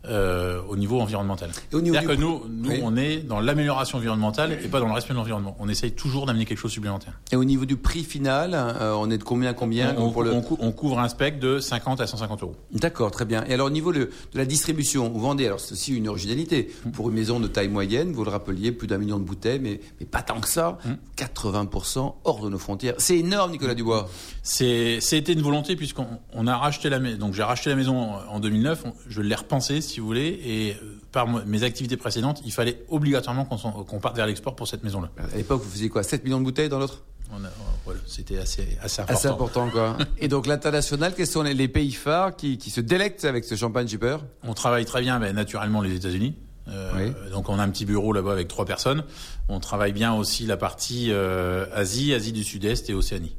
euh, 0.06 0.60
au 0.68 0.76
niveau 0.76 1.00
environnemental. 1.00 1.50
C'est-à-dire 1.70 2.04
que 2.06 2.12
nous, 2.14 2.42
nous 2.48 2.70
Oui. 2.70 2.80
on 2.82 2.96
est 2.96 3.18
dans 3.18 3.40
l'amélioration 3.40 3.98
environnementale 3.98 4.52
et 4.52 4.68
pas 4.68 4.80
dans 4.80 4.86
le 4.88 4.92
respect 4.92 5.12
de 5.12 5.18
l'environnement. 5.18 5.56
On 5.60 5.68
essaye 5.68 5.92
toujours 5.92 6.26
d'amener 6.26 6.44
quelque 6.44 6.58
chose 6.58 6.70
de 6.72 6.74
supplémentaire. 6.74 7.20
Et 7.30 7.36
au 7.36 7.44
niveau 7.44 7.64
du 7.64 7.76
prix 7.76 8.02
final, 8.04 8.52
euh, 8.54 8.94
on 8.96 9.10
est 9.10 9.18
de 9.18 9.22
combien 9.24 9.50
à 9.50 9.54
combien 9.54 9.94
on, 9.96 10.10
pour 10.10 10.22
le... 10.24 10.32
on 10.32 10.42
cou- 10.42 10.58
on 10.60 10.72
couvre 10.72 10.98
un 10.98 11.08
spec 11.08 11.38
de 11.38 11.58
50 11.60 12.00
à 12.00 12.06
150 12.06 12.42
euros. 12.42 12.56
D'accord, 12.72 13.10
très 13.10 13.24
bien. 13.24 13.44
Et 13.46 13.54
alors, 13.54 13.66
au 13.68 13.70
niveau 13.70 13.92
de, 13.92 14.00
de 14.00 14.10
la 14.34 14.44
distribution, 14.44 15.08
vous 15.08 15.20
vendez, 15.20 15.46
alors 15.46 15.60
c'est 15.60 15.72
aussi 15.72 15.94
une 15.94 16.08
originalité, 16.08 16.72
pour 16.92 17.08
une 17.08 17.14
maison 17.14 17.38
de 17.40 17.46
taille 17.46 17.68
moyenne, 17.68 18.12
vous 18.12 18.24
le 18.24 18.30
rappeliez, 18.30 18.72
plus 18.72 18.86
d'un 18.88 18.98
million 18.98 19.18
de 19.18 19.24
bouteilles, 19.24 19.60
mais, 19.60 19.80
mais 20.00 20.06
pas 20.06 20.22
tant 20.22 20.40
que 20.40 20.48
ça, 20.48 20.78
80% 21.26 22.14
hors 22.24 22.40
de 22.40 22.48
nos 22.48 22.58
frontières. 22.58 22.94
C'est 22.98 23.18
énorme, 23.18 23.52
Nicolas 23.52 23.74
Dubois. 23.74 24.08
C'est, 24.42 24.98
c'était 25.00 25.32
une 25.32 25.42
volonté 25.42 25.76
puisqu'on 25.76 26.06
on 26.32 26.46
a 26.46 26.56
racheté 26.56 26.88
la 26.90 26.98
maison. 26.98 27.18
Donc 27.18 27.34
j'ai 27.34 27.42
racheté 27.42 27.70
la 27.70 27.76
maison 27.76 28.14
en 28.28 28.40
2009. 28.40 28.82
on- 28.86 28.92
Je 29.08 29.20
l'ai 29.22 29.34
repensé, 29.34 29.80
si 29.92 30.00
vous 30.00 30.06
voulez, 30.06 30.40
et 30.44 30.72
euh, 30.82 30.98
par 31.12 31.26
mes 31.28 31.62
activités 31.62 31.96
précédentes, 31.96 32.42
il 32.44 32.52
fallait 32.52 32.84
obligatoirement 32.88 33.44
qu'on, 33.44 34.00
parte 34.00 34.16
vers 34.16 34.26
l'export 34.26 34.56
pour 34.56 34.66
cette 34.68 34.82
maison-là. 34.84 35.10
À 35.32 35.36
l'époque, 35.36 35.62
vous 35.62 35.70
faisiez 35.70 35.88
quoi 35.88 36.02
7 36.02 36.24
millions 36.24 36.38
de 36.40 36.44
bouteilles 36.44 36.68
dans 36.68 36.78
l'autre? 36.78 37.02
A- 37.32 37.36
voilà, 37.84 38.00
c'était 38.06 38.36
assez, 38.38 38.76
assez 38.82 39.00
important. 39.00 39.18
Assez 39.18 39.28
important, 39.28 39.70
quoi. 39.70 39.96
Et 40.18 40.28
donc, 40.28 40.46
l'international, 40.46 41.14
quels 41.16 41.26
sont 41.26 41.42
les, 41.42 41.54
les 41.54 41.68
pays 41.68 41.92
phares 41.92 42.36
qui, 42.36 42.58
qui 42.58 42.70
se 42.70 42.80
délectent 42.80 43.24
avec 43.24 43.44
ce 43.44 43.54
champagne 43.54 43.88
super 43.88 44.20
On 44.42 44.52
travaille 44.54 44.84
très 44.84 45.00
bien, 45.00 45.18
ben, 45.18 45.34
naturellement, 45.34 45.80
les 45.80 45.94
États-Unis. 45.96 46.34
Euh, 46.68 46.92
Oui. 46.96 47.30
Donc 47.32 47.48
on 47.48 47.58
a 47.58 47.62
un 47.64 47.70
petit 47.70 47.84
bureau 47.86 48.12
là-bas 48.12 48.32
avec 48.32 48.46
trois 48.48 48.64
personnes. 48.64 49.02
On 49.48 49.58
travaille 49.60 49.92
bien 49.92 50.14
aussi 50.14 50.46
la 50.46 50.56
partie 50.56 51.08
euh, 51.10 51.66
Asie, 51.74 52.14
Asie 52.14 52.30
du 52.32 52.44
Sud-Est 52.44 52.88
et 52.88 52.94
Océanie. 52.94 53.34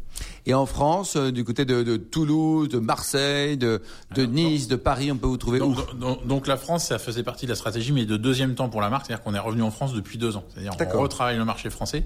Et 0.46 0.54
en 0.54 0.66
France, 0.66 1.16
euh, 1.16 1.32
du 1.32 1.44
côté 1.46 1.64
de, 1.64 1.84
de 1.84 1.96
Toulouse, 1.96 2.68
de 2.68 2.80
Marseille, 2.80 3.56
de, 3.58 3.82
de 4.14 4.26
Nice, 4.26 4.68
de 4.68 4.76
Paris, 4.76 5.12
on 5.12 5.18
peut 5.18 5.28
vous 5.28 5.38
trouver 5.38 5.62
où 5.62 5.74
Donc, 5.74 5.98
donc- 6.00 6.28
donc 6.28 6.48
la 6.48 6.58
France, 6.58 6.86
ça 6.88 7.00
faisait 7.00 7.24
partie 7.24 7.46
de 7.46 7.52
la 7.52 7.56
stratégie, 7.56 7.94
mais 7.94 8.06
de 8.06 8.18
deuxième 8.18 8.54
temps 8.56 8.68
pour 8.70 8.82
la 8.82 8.90
marque, 8.90 9.06
c'est-à-dire 9.06 9.24
qu'on 9.24 9.34
est 9.36 9.40
revenu 9.40 9.62
en 9.62 9.72
France 9.72 9.94
depuis 9.94 10.18
deux 10.18 10.36
ans. 10.36 10.44
C'est-à-dire 10.50 10.74
on 10.74 11.02
retravaille 11.02 11.38
le 11.38 11.46
marché 11.46 11.70
français, 11.70 12.06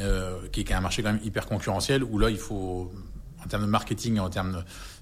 euh, 0.00 0.36
qui 0.52 0.60
est 0.60 0.72
un 0.72 0.80
marché 0.80 1.02
quand 1.02 1.12
même 1.12 1.20
hyper 1.24 1.46
concurrentiel, 1.46 2.02
où 2.02 2.18
là 2.18 2.28
il 2.30 2.38
faut, 2.38 2.90
en 3.44 3.48
termes 3.48 3.62
de 3.62 3.68
marketing, 3.70 4.18
en 4.18 4.30
termes 4.30 4.52
de, 4.52 4.58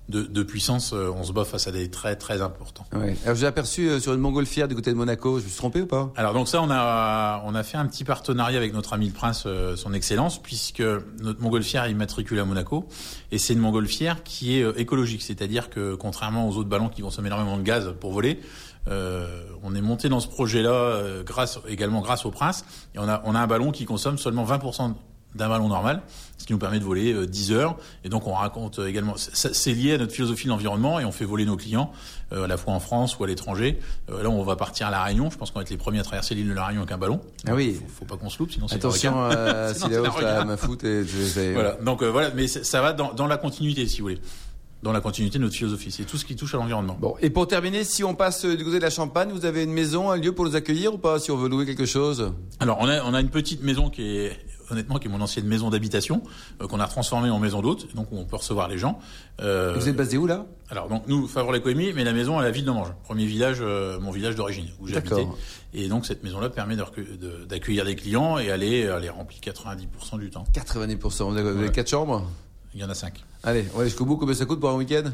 de 0.09 0.43
puissance, 0.43 0.93
euh, 0.93 1.11
on 1.17 1.25
se 1.25 1.33
bat 1.33 1.45
face 1.45 1.67
à 1.67 1.73
des 1.73 1.91
traits 1.91 2.19
très 2.19 2.43
importants. 2.43 2.85
Ouais. 2.95 3.17
Alors, 3.25 3.37
j'ai 3.37 3.47
aperçu 3.47 3.89
euh, 3.89 4.01
sur 4.01 4.13
une 4.13 4.21
montgolfière 4.21 4.69
du 4.69 4.75
côté 4.75 4.91
de 4.91 4.97
Monaco. 4.97 5.39
Je 5.39 5.45
me 5.45 5.49
suis 5.49 5.57
trompé 5.57 5.81
ou 5.81 5.87
pas? 5.87 6.13
Alors 6.17 6.35
donc 6.35 6.49
ça, 6.49 6.61
on 6.61 6.71
a 6.71 7.43
on 7.47 7.55
a 7.55 7.63
fait 7.63 7.79
un 7.79 7.87
petit 7.87 8.05
partenariat 8.05 8.59
avec 8.59 8.75
notre 8.75 8.93
ami 8.93 9.07
le 9.07 9.13
prince, 9.13 9.45
euh, 9.47 9.77
son 9.77 9.95
excellence, 9.95 10.43
puisque 10.43 10.83
notre 11.21 11.41
montgolfière 11.41 11.85
est 11.85 11.91
immatriculée 11.91 12.41
à 12.41 12.45
Monaco, 12.45 12.87
et 13.33 13.39
c'est 13.39 13.55
une 13.55 13.61
montgolfière 13.61 14.23
qui 14.23 14.59
est 14.59 14.63
euh, 14.63 14.79
écologique, 14.79 15.23
c'est-à-dire 15.23 15.71
que 15.71 15.95
contrairement 15.95 16.49
aux 16.49 16.57
autres 16.57 16.69
ballons 16.69 16.89
qui 16.89 17.01
consomment 17.01 17.27
énormément 17.27 17.57
de 17.57 17.63
gaz 17.63 17.95
pour 17.99 18.13
voler, 18.13 18.41
euh, 18.89 19.43
on 19.63 19.75
est 19.75 19.81
monté 19.81 20.11
dans 20.11 20.21
ce 20.21 20.29
projet-là 20.29 20.71
euh, 20.71 21.23
grâce 21.23 21.59
également 21.67 22.03
grâce 22.03 22.27
au 22.27 22.31
prince, 22.31 22.67
et 22.95 22.99
on 22.99 23.09
a 23.09 23.23
on 23.25 23.35
a 23.35 23.41
un 23.41 23.47
ballon 23.47 23.73
qui 23.73 23.87
consomme 23.87 24.19
seulement 24.19 24.45
20% 24.45 24.93
d'un 25.35 25.49
ballon 25.49 25.69
normal, 25.69 26.03
ce 26.39 26.45
qui 26.45 26.53
nous 26.53 26.59
permet 26.59 26.79
de 26.79 26.85
voler 26.85 27.13
euh, 27.13 27.27
10 27.27 27.53
heures. 27.53 27.77
Et 28.05 28.09
donc 28.09 28.27
on 28.27 28.33
raconte 28.35 28.79
euh, 28.79 28.89
également, 28.89 29.15
c'est 29.17 29.73
lié 29.73 29.95
à 29.95 29.99
notre 29.99 30.13
philosophie 30.13 30.45
de 30.45 30.51
l'environnement 30.51 31.01
et 31.01 31.05
on 31.05 31.13
fait 31.13 31.25
voler 31.25 31.45
nos 31.45 31.57
clients 31.57 31.91
euh, 32.33 32.45
à 32.45 32.47
la 32.47 32.57
fois 32.57 32.73
en 32.75 32.81
France 32.81 33.19
ou 33.19 33.25
à 33.25 33.27
l'étranger. 33.27 33.79
Euh, 34.11 34.23
là 34.23 34.31
on 34.31 34.43
va 34.43 34.57
partir 34.57 34.87
à 34.87 34.91
la 34.91 35.03
Réunion, 35.03 35.31
je 35.31 35.37
pense 35.37 35.51
qu'on 35.51 35.59
va 35.59 35.63
être 35.63 35.71
les 35.71 35.77
premiers 35.77 36.01
à 36.01 36.03
traverser 36.03 36.35
l'île 36.35 36.49
de 36.49 36.55
la 36.55 36.67
Réunion 36.67 36.83
avec 36.83 36.93
un 36.93 36.99
ballon. 36.99 37.21
Ah 37.47 37.55
oui. 37.55 37.75
Faut, 37.75 38.01
faut 38.01 38.05
pas 38.05 38.17
qu'on 38.17 38.31
se 38.31 38.39
loupe, 38.39 38.53
sinon 38.53 38.69
c'est 38.69 38.77
Attention, 38.77 39.15
euh, 39.31 39.73
Sinon, 39.75 39.89
si 39.89 39.93
la 39.93 40.03
hausse 40.41 40.47
ma 40.47 40.57
foot 40.57 40.85
et 40.85 41.03
Voilà. 41.53 41.73
Donc 41.83 42.03
euh, 42.03 42.11
voilà, 42.11 42.31
mais 42.35 42.47
ça 42.47 42.81
va 42.81 42.93
dans, 42.93 43.13
dans 43.13 43.27
la 43.27 43.37
continuité 43.37 43.87
si 43.87 43.99
vous 43.99 44.05
voulez, 44.07 44.21
dans 44.83 44.93
la 44.93 45.01
continuité 45.01 45.39
de 45.39 45.45
notre 45.45 45.57
philosophie. 45.57 45.91
C'est 45.91 46.05
tout 46.05 46.19
ce 46.19 46.25
qui 46.25 46.37
touche 46.37 46.55
à 46.55 46.59
l'environnement. 46.59 46.97
Bon, 47.01 47.15
et 47.21 47.31
pour 47.31 47.49
terminer, 47.49 47.85
si 47.85 48.05
on 48.05 48.15
passe 48.15 48.45
euh, 48.45 48.57
du 48.57 48.65
côté 48.65 48.77
de 48.77 48.83
la 48.83 48.91
Champagne, 48.91 49.31
vous 49.33 49.47
avez 49.47 49.65
une 49.65 49.73
maison, 49.73 50.11
un 50.11 50.17
lieu 50.17 50.33
pour 50.33 50.45
nous 50.45 50.57
accueillir 50.57 50.95
ou 50.95 50.99
pas? 50.99 51.19
Si 51.19 51.31
on 51.31 51.37
veut 51.37 51.49
louer 51.49 51.65
quelque 51.65 51.87
chose? 51.87 52.33
Alors 52.61 52.79
on 52.81 52.89
a 52.89 53.03
on 53.03 53.15
a 53.15 53.21
une 53.21 53.31
petite 53.31 53.63
maison 53.63 53.89
qui 53.91 54.03
est 54.03 54.39
honnêtement 54.75 54.99
qui 54.99 55.09
est 55.09 55.11
mon 55.11 55.21
ancienne 55.21 55.47
maison 55.47 55.71
d'habitation 55.71 56.23
euh, 56.61 56.67
qu'on 56.69 56.79
a 56.81 56.87
transformée 56.87 57.31
en 57.31 57.39
maison 57.39 57.63
d'hôte, 57.63 57.95
donc 57.95 58.13
où 58.13 58.19
on 58.19 58.25
peut 58.27 58.37
recevoir 58.37 58.69
les 58.69 58.77
gens. 58.79 58.99
Euh, 59.41 59.75
Vous 59.79 59.89
êtes 59.89 59.97
basé 59.97 60.19
où 60.19 60.27
là? 60.27 60.45
Alors 60.69 60.89
donc 60.89 61.05
nous, 61.09 61.27
Favre-les-Coémis, 61.27 61.93
mais 61.95 62.05
la 62.05 62.13
maison 62.13 62.39
à 62.39 62.43
la 62.43 62.51
ville 62.51 62.65
d'Amange, 62.65 62.89
premier 63.05 63.25
village, 63.27 63.59
euh, 63.61 63.99
mon 64.01 64.11
village 64.11 64.35
d'origine 64.37 64.67
où 64.81 64.87
habité. 64.95 65.27
Et 65.73 65.89
donc 65.89 66.05
cette 66.07 66.23
maison-là 66.23 66.51
permet 66.51 66.77
de- 66.77 67.45
d'accueillir 67.47 67.85
des 67.85 67.97
clients 67.97 68.39
et 68.39 68.45
elle 68.47 68.63
est, 68.63 68.81
elle 68.81 69.05
est 69.05 69.11
remplie 69.11 69.41
90% 69.43 70.19
du 70.19 70.31
temps. 70.31 70.45
90%. 70.53 71.31
Vous 71.31 71.37
avez, 71.37 71.51
Ouais. 71.53 71.73
quatre 71.73 71.89
chambres? 71.91 72.29
Il 72.75 72.81
y 72.81 72.85
en 72.85 72.91
a 72.91 72.95
cinq. 72.95 73.25
Allez, 73.45 73.65
on 73.75 73.79
va 73.79 73.85
jusqu'au 73.85 74.05
bout. 74.05 74.17
Combien 74.17 74.35
ça 74.35 74.47
coûte 74.47 74.59
pour 74.61 74.71
un 74.71 74.75
week-end? 74.77 75.05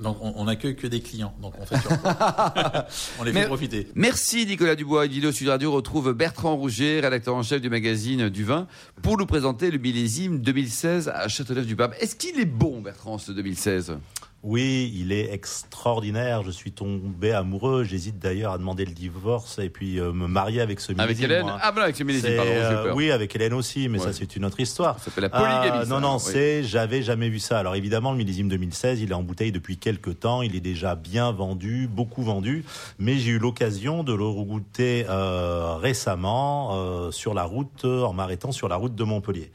Donc 0.00 0.16
on, 0.22 0.32
on 0.36 0.48
accueille 0.48 0.76
que 0.76 0.86
des 0.86 1.00
clients, 1.00 1.34
donc 1.42 1.54
on 1.60 1.66
fait 1.66 1.76
sur- 1.78 1.90
on 3.20 3.24
les 3.24 3.32
fait 3.32 3.44
profiter. 3.46 3.88
Merci 3.94 4.46
Nicolas 4.46 4.74
Dubois. 4.74 5.06
Vidéo 5.06 5.30
Sud 5.32 5.48
Radio 5.48 5.70
retrouve 5.72 6.12
Bertrand 6.14 6.56
Rouget, 6.56 7.00
rédacteur 7.00 7.34
en 7.34 7.42
chef 7.42 7.60
du 7.60 7.68
magazine 7.68 8.28
du 8.30 8.44
vin, 8.44 8.66
pour 9.02 9.18
nous 9.18 9.26
présenter 9.26 9.70
le 9.70 9.78
millésime 9.78 10.40
2016 10.40 11.08
à 11.14 11.28
Châteauneuf-du-Pape. 11.28 11.94
Est-ce 12.00 12.16
qu'il 12.16 12.40
est 12.40 12.44
bon, 12.46 12.80
Bertrand, 12.80 13.18
ce 13.18 13.32
2016 13.32 13.96
Oui, 14.42 14.90
il 14.96 15.12
est 15.12 15.32
extraordinaire. 15.34 16.42
Je 16.42 16.50
suis 16.50 16.72
tombé 16.72 17.32
amoureux. 17.32 17.84
J'hésite 17.84 18.18
d'ailleurs 18.18 18.52
à 18.52 18.58
demander 18.58 18.86
le 18.86 18.92
divorce 18.92 19.58
et 19.58 19.68
puis 19.68 20.00
euh, 20.00 20.12
me 20.14 20.26
marier 20.26 20.62
avec 20.62 20.80
ce 20.80 20.92
millésime. 20.92 21.04
Avec 21.10 21.22
Hélène 21.22 21.42
moi. 21.42 21.58
Ah, 21.60 21.72
ben 21.72 21.82
avec 21.82 21.94
ce 21.96 22.04
millésime, 22.04 22.36
pardon, 22.36 22.50
euh, 22.50 22.84
peur. 22.84 22.96
oui, 22.96 23.10
avec 23.10 23.36
Hélène 23.36 23.52
aussi, 23.52 23.88
mais 23.90 23.98
Ouais. 23.98 24.04
ça 24.06 24.12
c'est 24.14 24.36
une 24.36 24.46
autre 24.46 24.58
histoire. 24.58 24.98
Ça 24.98 25.06
s'appelle 25.06 25.24
la 25.24 25.28
polygamie, 25.28 25.84
ça, 25.86 25.90
non, 25.94 26.00
non, 26.00 26.18
c'est, 26.18 26.62
j'avais 26.64 27.02
jamais 27.02 27.28
vu 27.28 27.38
ça. 27.38 27.58
Alors 27.58 27.74
évidemment, 27.74 28.12
le 28.12 28.16
millésime 28.18 28.48
2016, 28.48 29.02
il 29.02 29.10
est 29.10 29.14
en 29.14 29.22
bouteille 29.22 29.52
depuis 29.52 29.76
quelques 29.76 30.20
temps. 30.20 30.40
Il 30.40 30.56
est 30.56 30.60
déjà 30.60 30.94
bien 30.94 31.32
vendu, 31.32 31.86
beaucoup 31.86 32.22
vendu. 32.22 32.64
Mais 32.98 33.18
j'ai 33.18 33.32
eu 33.32 33.38
l'occasion 33.38 34.04
de 34.04 34.14
le 34.14 34.24
regoûter 34.24 35.04
euh, 35.10 35.74
récemment 35.76 36.70
euh, 36.72 37.10
sur 37.10 37.34
la 37.34 37.44
route, 37.44 37.84
euh, 37.84 38.04
en 38.04 38.14
m'arrêtant 38.14 38.52
sur 38.52 38.68
la 38.68 38.76
route 38.76 38.94
de 38.94 39.04
Montpellier. 39.04 39.50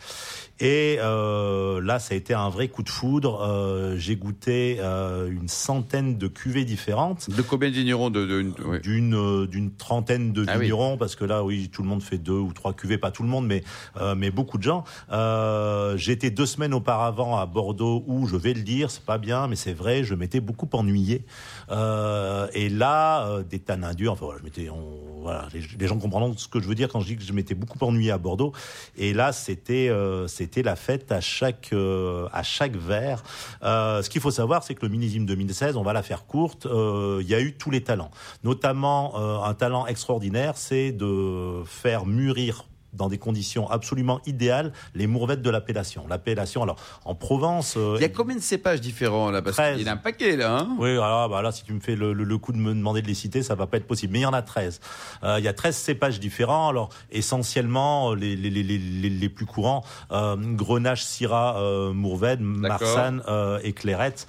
Et 0.61 0.97
euh, 1.01 1.81
là, 1.81 1.99
ça 1.99 2.13
a 2.13 2.17
été 2.17 2.33
un 2.33 2.47
vrai 2.49 2.69
coup 2.69 2.81
de 2.81 2.89
foudre. 2.89 3.41
Euh, 3.41 3.97
j'ai 3.97 4.15
goûté 4.15 4.77
euh, 4.79 5.29
une 5.29 5.49
centaine 5.49 6.17
de 6.17 6.27
cuvées 6.27 6.63
différentes. 6.63 7.29
De 7.29 7.41
combien 7.41 7.69
de 7.69 7.75
vignerons 7.75 8.09
d'une 8.09 9.15
euh, 9.15 9.47
d'une 9.47 9.71
trentaine 9.75 10.31
de 10.31 10.45
Ah 10.47 10.53
oui. 10.57 10.63
vignerons 10.63 10.95
parce 10.97 11.15
que 11.17 11.25
là 11.25 11.43
oui 11.43 11.69
tout 11.73 11.83
le 11.83 11.89
monde 11.89 12.01
fait 12.01 12.17
deux 12.17 12.31
ou 12.39 12.53
trois 12.53 12.71
cuvées. 12.73 12.97
Pas 12.97 13.11
tout 13.11 13.23
le 13.23 13.27
monde 13.29 13.45
mais 13.47 13.63
euh, 13.97 14.15
mais 14.15 14.31
beaucoup 14.31 14.57
de 14.57 14.63
gens. 14.63 14.85
Euh, 15.11 15.97
j'étais 15.97 16.29
deux 16.31 16.45
semaines 16.45 16.73
auparavant 16.73 17.37
à 17.37 17.45
Bordeaux 17.45 18.03
où 18.07 18.25
je 18.27 18.37
vais 18.37 18.53
le 18.53 18.61
dire 18.61 18.89
c'est 18.91 19.03
pas 19.03 19.17
bien 19.17 19.47
mais 19.47 19.55
c'est 19.57 19.73
vrai 19.73 20.05
je 20.05 20.15
m'étais 20.15 20.39
beaucoup 20.39 20.69
ennuyé. 20.71 21.25
Euh, 21.71 22.47
et 22.53 22.69
là 22.69 23.27
euh, 23.27 23.43
des 23.43 23.59
tanins 23.59 23.93
durs 23.93 24.13
enfin 24.13 24.25
voilà 24.25 24.39
je 24.39 24.45
m'étais 24.45 24.69
on- 24.69 25.21
voilà 25.21 25.47
les, 25.53 25.61
les 25.79 25.87
gens 25.87 25.97
comprendront 25.97 26.35
ce 26.37 26.47
que 26.47 26.61
je 26.61 26.67
veux 26.67 26.75
dire 26.75 26.87
quand 26.87 26.99
je 26.99 27.07
dis 27.07 27.15
que 27.17 27.23
je 27.23 27.33
m'étais 27.33 27.55
beaucoup 27.55 27.79
ennuyé 27.83 28.11
à 28.11 28.17
Bordeaux. 28.17 28.53
Et 28.97 29.13
là 29.13 29.31
c'était 29.33 29.89
euh, 29.89 30.27
c'était 30.45 30.62
la 30.62 30.75
fête 30.75 31.12
à 31.12 31.21
chaque 31.21 31.69
euh, 31.73 32.27
à 32.31 32.43
chaque 32.43 32.75
verre 32.75 33.23
euh, 33.63 34.03
ce 34.03 34.12
qu'il 34.12 34.21
faut 34.21 34.29
savoir 34.29 34.63
c'est 34.63 34.75
que 34.75 34.86
le 34.86 34.91
millésime 34.91 35.25
2016 35.25 35.75
on 35.75 35.81
va 35.81 35.91
la 35.91 36.03
faire 36.03 36.27
courte 36.27 36.67
euh, 36.67 37.17
il 37.21 37.27
y 37.27 37.34
a 37.34 37.41
eu 37.41 37.53
tous 37.53 37.71
les 37.71 37.81
talents. 37.81 38.12
Notamment 38.43 39.43
un 39.43 39.53
talent 39.55 39.88
extraordinaire 39.88 40.55
c'est 40.55 40.91
de 40.91 41.63
faire 41.65 42.05
mûrir 42.05 42.65
dans 42.95 43.10
des 43.10 43.17
conditions 43.17 43.69
absolument 43.69 44.19
idéales 44.25 44.71
les 44.93 45.08
mourvettes 45.08 45.41
de 45.41 45.49
l'appellation. 45.49 46.05
L'appellation, 46.08 46.63
alors 46.63 46.77
en 47.05 47.15
Provence, 47.15 47.75
euh, 47.77 47.95
Il 47.97 48.01
y 48.01 48.05
a 48.05 48.10
combien 48.10 48.36
de 48.36 48.41
cépages 48.41 48.81
différents 48.81 49.31
là? 49.31 49.41
Parce 49.41 49.55
13. 49.58 49.77
qu'il 49.77 49.86
y 49.86 49.89
en 49.89 49.93
a 49.93 49.95
un 49.95 49.97
paquet 49.97 50.36
là. 50.36 50.58
Hein? 50.60 50.75
Oui, 50.79 50.91
alors 50.91 51.29
bah 51.29 51.41
là, 51.41 51.51
si 51.51 51.63
tu 51.63 51.73
me 51.73 51.79
fais 51.79 51.95
le, 51.95 52.13
le- 52.13 52.23
le 52.23 52.38
coup 52.38 52.51
de 52.51 52.58
me 52.58 52.73
demander 52.73 53.01
de 53.01 53.08
les 53.08 53.13
citer, 53.13 53.43
ça 53.43 53.55
va 53.55 53.67
pas 53.67 53.77
être 53.77 53.88
possible. 53.88 54.13
Mais 54.13 54.19
il 54.19 54.23
y 54.23 54.25
en 54.25 54.34
a 54.34 54.41
13. 54.41 54.79
Euh, 55.23 55.36
il 55.39 55.45
y 55.45 55.47
a 55.47 55.53
13 55.53 55.75
cépages 55.75 56.19
différents. 56.19 56.69
Alors, 56.69 56.89
essentiellement, 57.12 58.12
euh, 58.12 58.15
les, 58.15 58.36
les, 58.36 58.49
les, 58.49 58.63
les, 58.63 58.77
les- 58.77 59.10
les 59.10 59.29
plus 59.29 59.45
courants, 59.45 59.84
euh, 60.12 60.36
Grenache, 60.38 61.03
Syrah, 61.03 61.58
euh, 61.60 61.91
Mourvèdre, 61.93 62.43
Marsanne 62.43 63.21
et 63.63 63.73
Clairette 63.73 64.27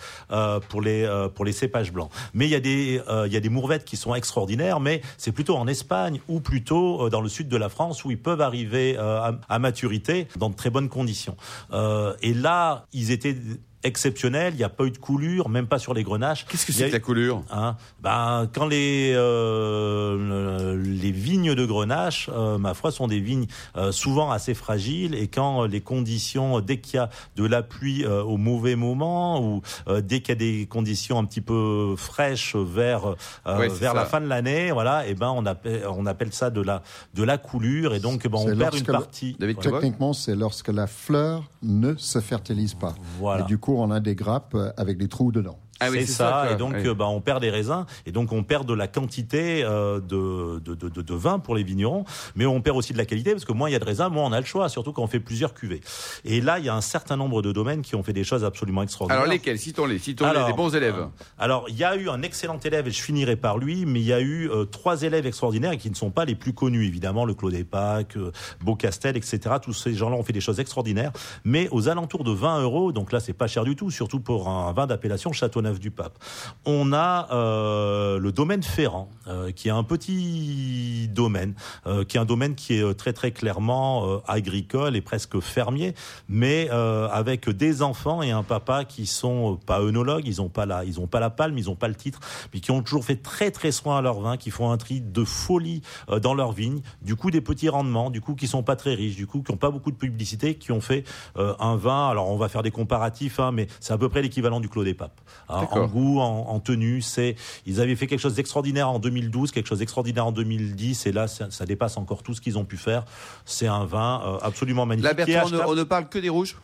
pour, 0.68 0.80
les, 0.80 1.08
pour 1.34 1.44
les 1.44 1.52
cépages 1.52 1.92
blancs. 1.92 2.10
Mais 2.34 2.46
il 2.46 2.50
y 2.50 2.54
a 2.54 2.60
des, 2.60 3.00
il 3.26 3.32
y 3.32 3.36
a 3.36 3.40
des 3.40 3.48
Mourvèdres 3.48 3.84
qui 3.84 3.96
sont 3.96 4.14
extraordinaires, 4.14 4.80
mais 4.80 5.02
c'est 5.18 5.32
plutôt 5.32 5.56
en 5.56 5.66
Espagne 5.66 6.20
ou 6.28 6.40
plutôt 6.40 7.08
dans 7.10 7.20
le 7.20 7.28
sud 7.28 7.48
de 7.48 7.56
la 7.56 7.68
France 7.68 8.04
où 8.04 8.10
ils 8.10 8.18
peuvent 8.18 8.40
arriver 8.40 8.55
euh, 8.64 9.20
à, 9.20 9.32
à 9.48 9.58
maturité 9.58 10.28
dans 10.36 10.50
de 10.50 10.54
très 10.54 10.70
bonnes 10.70 10.88
conditions. 10.88 11.36
Euh, 11.72 12.14
et 12.22 12.34
là, 12.34 12.86
ils 12.92 13.10
étaient 13.10 13.36
exceptionnels. 13.82 14.54
Il 14.54 14.58
n'y 14.58 14.64
a 14.64 14.68
pas 14.68 14.84
eu 14.84 14.90
de 14.90 14.98
coulure, 14.98 15.48
même 15.48 15.66
pas 15.66 15.78
sur 15.78 15.94
les 15.94 16.02
grenaches. 16.02 16.44
Qu'est-ce 16.46 16.66
que 16.66 16.72
c'est 16.72 16.88
que 16.88 16.92
la 16.92 17.00
coulure? 17.00 17.42
Hein? 17.50 17.76
Ben, 18.00 18.48
quand 18.52 18.66
les 18.66 19.12
euh, 19.14 20.76
les 20.82 21.10
vignes 21.12 21.54
de 21.54 21.64
Grenache, 21.64 22.30
euh, 22.32 22.58
ma 22.58 22.74
foi, 22.74 22.90
sont 22.90 23.06
des 23.08 23.20
vignes 23.20 23.46
euh, 23.76 23.92
souvent 23.92 24.30
assez 24.30 24.54
fragiles 24.54 25.14
et 25.14 25.28
quand 25.28 25.64
les 25.64 25.80
conditions, 25.80 26.60
dès 26.60 26.78
qu'il 26.78 26.96
y 26.96 26.98
a 26.98 27.10
de 27.36 27.44
la 27.44 27.62
pluie 27.62 28.04
euh, 28.04 28.22
au 28.22 28.36
mauvais 28.36 28.76
moment 28.76 29.40
ou 29.42 29.62
euh, 29.88 30.00
dès 30.00 30.20
qu'il 30.20 30.30
y 30.30 30.32
a 30.32 30.34
des 30.36 30.66
conditions 30.66 31.18
un 31.18 31.24
petit 31.24 31.40
peu 31.40 31.94
fraîches 31.96 32.54
vers 32.56 33.06
euh, 33.06 33.58
Ouais, 33.58 33.68
vers 33.68 33.92
ça. 33.92 33.94
la 33.94 34.04
fin 34.06 34.20
de 34.20 34.26
l'année, 34.26 34.70
voilà, 34.72 35.06
et 35.06 35.14
ben 35.14 35.30
on 35.34 35.46
appelle 35.46 35.82
on 35.88 36.06
appelle 36.06 36.32
ça 36.32 36.50
de 36.50 36.60
la 36.60 36.82
de 37.14 37.22
la 37.22 37.38
coulure 37.38 37.94
et 37.94 38.00
donc 38.00 38.26
ben, 38.26 38.38
on 38.38 38.56
perd 38.56 38.74
une 38.74 38.86
le- 38.86 38.92
partie. 38.92 39.36
David 39.38 39.58
Techniquement, 39.60 40.12
c'est 40.12 40.34
lorsque 40.36 40.68
la 40.68 40.86
fleur 40.86 41.44
ne 41.62 41.94
se 41.96 42.20
fertilise 42.20 42.74
pas. 42.74 42.94
Voilà. 43.18 43.42
Et 43.42 43.46
du 43.46 43.58
coup, 43.58 43.65
on 43.74 43.90
a 43.90 44.00
des 44.00 44.14
grappes 44.14 44.54
euh, 44.54 44.70
avec 44.76 44.98
des 44.98 45.08
trous 45.08 45.32
dedans. 45.32 45.58
Ah 45.80 45.88
oui, 45.90 46.00
c'est 46.06 46.12
ça, 46.12 46.48
et 46.52 46.56
donc 46.56 46.74
Oui. 46.76 46.86
euh, 46.86 46.94
bah, 46.94 47.06
on 47.06 47.20
perd 47.20 47.40
des 47.40 47.50
raisins, 47.50 47.84
et 48.06 48.12
donc 48.12 48.32
on 48.32 48.42
perd 48.42 48.66
de 48.66 48.74
la 48.74 48.88
quantité 48.88 49.62
euh, 49.64 50.00
de, 50.00 50.58
de, 50.60 50.74
de, 50.74 50.88
de, 50.88 51.02
de 51.02 51.14
vin 51.14 51.38
pour 51.38 51.54
les 51.54 51.62
vignerons, 51.64 52.04
mais 52.34 52.46
on 52.46 52.60
perd 52.62 52.76
aussi 52.76 52.92
de 52.92 52.98
la 52.98 53.04
qualité, 53.04 53.32
parce 53.32 53.44
que 53.44 53.52
moins 53.52 53.68
il 53.68 53.72
y 53.72 53.76
a 53.76 53.78
de 53.78 53.84
raisins, 53.84 54.08
moins 54.10 54.24
on 54.24 54.32
a 54.32 54.40
le 54.40 54.46
choix, 54.46 54.68
surtout 54.68 54.92
quand 54.92 55.02
on 55.02 55.06
fait 55.06 55.20
plusieurs 55.20 55.52
cuvées. 55.54 55.80
Et 56.24 56.40
là, 56.40 56.58
il 56.58 56.64
y 56.64 56.68
a 56.68 56.74
un 56.74 56.80
certain 56.80 57.16
nombre 57.16 57.42
de 57.42 57.52
domaines 57.52 57.82
qui 57.82 57.94
ont 57.94 58.02
fait 58.02 58.12
des 58.12 58.24
choses 58.24 58.44
absolument 58.44 58.82
extraordinaires. 58.82 59.20
Alors 59.22 59.32
lesquels? 59.32 59.58
Citons-les, 59.58 59.98
citons-les, 59.98 60.46
les 60.46 60.52
bons 60.52 60.74
élèves. 60.74 60.96
euh, 60.98 61.06
Alors, 61.38 61.66
il 61.68 61.76
y 61.76 61.84
a 61.84 61.94
eu 61.96 62.08
un 62.08 62.22
excellent 62.22 62.58
élève, 62.64 62.88
et 62.88 62.90
je 62.90 63.02
finirai 63.02 63.36
par 63.36 63.58
lui, 63.58 63.84
mais 63.86 64.00
il 64.00 64.06
y 64.06 64.12
a 64.12 64.20
eu 64.20 64.50
euh, 64.50 64.64
trois 64.64 65.02
élèves 65.02 65.26
extraordinaires 65.26 65.72
et 65.72 65.78
qui 65.78 65.90
ne 65.90 65.94
sont 65.94 66.10
pas 66.10 66.24
les 66.24 66.34
plus 66.34 66.52
connus, 66.54 66.86
évidemment, 66.86 67.24
le 67.24 67.34
Claude 67.34 67.54
Epac, 67.54 68.16
euh, 68.16 68.32
Beaucastel, 68.62 69.16
etc. 69.16 69.40
Tous 69.62 69.72
ces 69.72 69.94
gens-là 69.94 70.16
ont 70.16 70.22
fait 70.22 70.32
des 70.32 70.40
choses 70.40 70.60
extraordinaires, 70.60 71.12
mais 71.44 71.68
aux 71.70 71.88
alentours 71.88 72.24
de 72.24 72.32
20 72.32 72.62
euros, 72.62 72.92
donc 72.92 73.12
là, 73.12 73.20
c'est 73.20 73.32
pas 73.32 73.46
cher 73.46 73.64
du 73.64 73.76
tout, 73.76 73.90
surtout 73.90 74.20
pour 74.20 74.48
un 74.48 74.72
vin 74.72 74.86
d'appellation 74.86 75.32
Châteauneuf-du-Pape. 75.66 76.18
On 76.64 76.92
a 76.92 77.28
euh, 77.32 78.18
le 78.18 78.32
domaine 78.32 78.62
Ferrand, 78.62 79.08
euh, 79.26 79.50
qui 79.50 79.68
est 79.68 79.72
un 79.72 79.82
petit 79.82 81.08
domaine, 81.12 81.54
euh, 81.86 82.04
qui 82.04 82.16
est 82.16 82.20
un 82.20 82.24
domaine 82.24 82.54
qui 82.54 82.74
est 82.74 82.94
très 82.94 83.12
très 83.12 83.32
clairement 83.32 84.20
agricole 84.26 84.96
et 84.96 85.00
presque 85.00 85.40
fermier, 85.40 85.94
mais 86.28 86.68
avec 86.70 87.48
des 87.48 87.82
enfants 87.82 88.22
et 88.22 88.30
un 88.30 88.42
papa 88.42 88.84
qui 88.84 89.06
sont 89.06 89.58
pas 89.66 89.80
œnologues, 89.80 90.26
ils 90.26 90.40
ont 90.40 90.48
pas 90.48 90.66
la, 90.66 90.84
ils 90.84 91.00
ont 91.00 91.06
pas 91.06 91.20
la 91.20 91.30
palme, 91.30 91.58
ils 91.58 91.70
ont 91.70 91.74
pas 91.74 91.88
le 91.88 91.94
titre, 91.94 92.20
mais 92.52 92.60
qui 92.60 92.70
ont 92.70 92.82
toujours 92.82 93.04
fait 93.04 93.16
très 93.16 93.50
très 93.50 93.72
soin 93.72 93.98
à 93.98 94.02
leur 94.02 94.20
vin, 94.20 94.36
qui 94.36 94.50
font 94.50 94.70
un 94.70 94.76
tri 94.76 95.00
de 95.00 95.24
folie 95.24 95.82
dans 96.22 96.34
leur 96.34 96.52
vigne, 96.52 96.80
du 97.02 97.16
coup 97.16 97.30
des 97.30 97.40
petits 97.40 97.68
rendements, 97.68 98.10
du 98.10 98.20
coup 98.20 98.34
qui 98.34 98.46
sont 98.46 98.62
pas 98.62 98.76
très 98.76 98.94
riches, 98.94 99.16
du 99.16 99.26
coup 99.26 99.42
qui 99.42 99.52
ont 99.52 99.56
pas 99.56 99.70
beaucoup 99.70 99.90
de 99.90 99.96
publicité, 99.96 100.54
qui 100.54 100.72
ont 100.72 100.80
fait 100.80 101.04
un 101.36 101.76
vin. 101.76 102.08
Alors 102.08 102.28
on 102.30 102.36
va 102.36 102.48
faire 102.48 102.62
des 102.62 102.70
comparatifs, 102.70 103.40
hein, 103.40 103.52
mais 103.52 103.66
c'est 103.80 103.92
à 103.92 103.98
peu 103.98 104.08
près 104.08 104.22
l'équivalent 104.22 104.60
du 104.60 104.68
Clos 104.68 104.84
des 104.84 104.94
Papes. 104.94 105.20
En 105.56 105.86
goût, 105.86 106.20
en, 106.20 106.46
en 106.48 106.60
tenue, 106.60 107.02
c'est 107.02 107.36
ils 107.66 107.80
avaient 107.80 107.96
fait 107.96 108.06
quelque 108.06 108.20
chose 108.20 108.34
d'extraordinaire 108.34 108.88
en 108.88 108.98
2012, 108.98 109.50
quelque 109.50 109.66
chose 109.66 109.78
d'extraordinaire 109.78 110.26
en 110.26 110.32
2010, 110.32 111.06
et 111.06 111.12
là 111.12 111.28
ça, 111.28 111.50
ça 111.50 111.66
dépasse 111.66 111.96
encore 111.96 112.22
tout 112.22 112.34
ce 112.34 112.40
qu'ils 112.40 112.58
ont 112.58 112.64
pu 112.64 112.76
faire. 112.76 113.04
C'est 113.44 113.66
un 113.66 113.84
vin 113.84 114.22
euh, 114.24 114.38
absolument 114.42 114.86
magnifique. 114.86 115.08
Là, 115.08 115.14
Bertrand, 115.14 115.32
on 115.32 115.50
ne, 115.50 115.54
achetable. 115.54 115.70
on 115.70 115.74
ne 115.74 115.84
parle 115.84 116.08
que 116.08 116.18
des 116.18 116.28
rouges? 116.28 116.56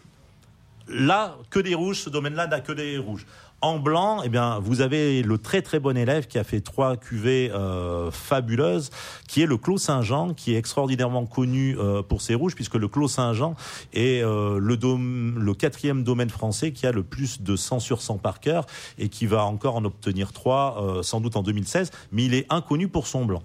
Là, 0.89 1.37
que 1.51 1.61
des 1.61 1.75
rouges, 1.75 2.01
ce 2.01 2.11
domaine-là 2.11 2.47
n'a 2.47 2.61
que 2.61 2.73
des 2.73 2.99
rouges. 2.99 3.27
En 3.63 3.79
blanc, 3.79 4.23
eh 4.25 4.29
bien, 4.29 4.59
vous 4.59 4.81
avez 4.81 5.23
le 5.23 5.39
très 5.39 5.63
très 5.63 5.79
bon 5.79 5.97
élève 5.97 6.27
qui 6.27 6.37
a 6.37 6.43
fait 6.43 6.61
trois 6.61 6.97
cuvées 6.97 7.51
euh, 7.55 8.11
fabuleuses, 8.11 8.91
qui 9.29 9.41
est 9.41 9.47
le 9.47 9.57
Clos 9.57 9.79
Saint-Jean, 9.79 10.35
qui 10.35 10.55
est 10.55 10.59
extraordinairement 10.59 11.27
connu 11.27 11.79
euh, 11.79 12.03
pour 12.03 12.23
ses 12.23 12.35
rouges, 12.35 12.57
puisque 12.57 12.75
le 12.75 12.89
Clos 12.89 13.07
Saint-Jean 13.07 13.55
est 13.93 14.21
euh, 14.23 14.59
le, 14.59 15.55
quatrième 15.55 16.03
domaine 16.03 16.29
français 16.29 16.73
qui 16.73 16.89
a 16.89 16.93
le 16.93 17.05
plus 17.05 17.41
de 17.41 17.55
100 17.55 17.79
sur 17.79 18.03
100 18.03 18.19
par 18.19 18.41
cœur 18.41 18.67
et 18.99 19.09
qui 19.09 19.27
va 19.27 19.45
encore 19.45 19.77
en 19.77 19.85
obtenir 19.85 20.33
trois, 20.33 21.01
sans 21.03 21.21
doute 21.21 21.37
en 21.37 21.43
2016, 21.43 21.93
mais 22.11 22.25
il 22.25 22.35
est 22.35 22.47
inconnu 22.51 22.89
pour 22.89 23.07
son 23.07 23.25
blanc. 23.25 23.45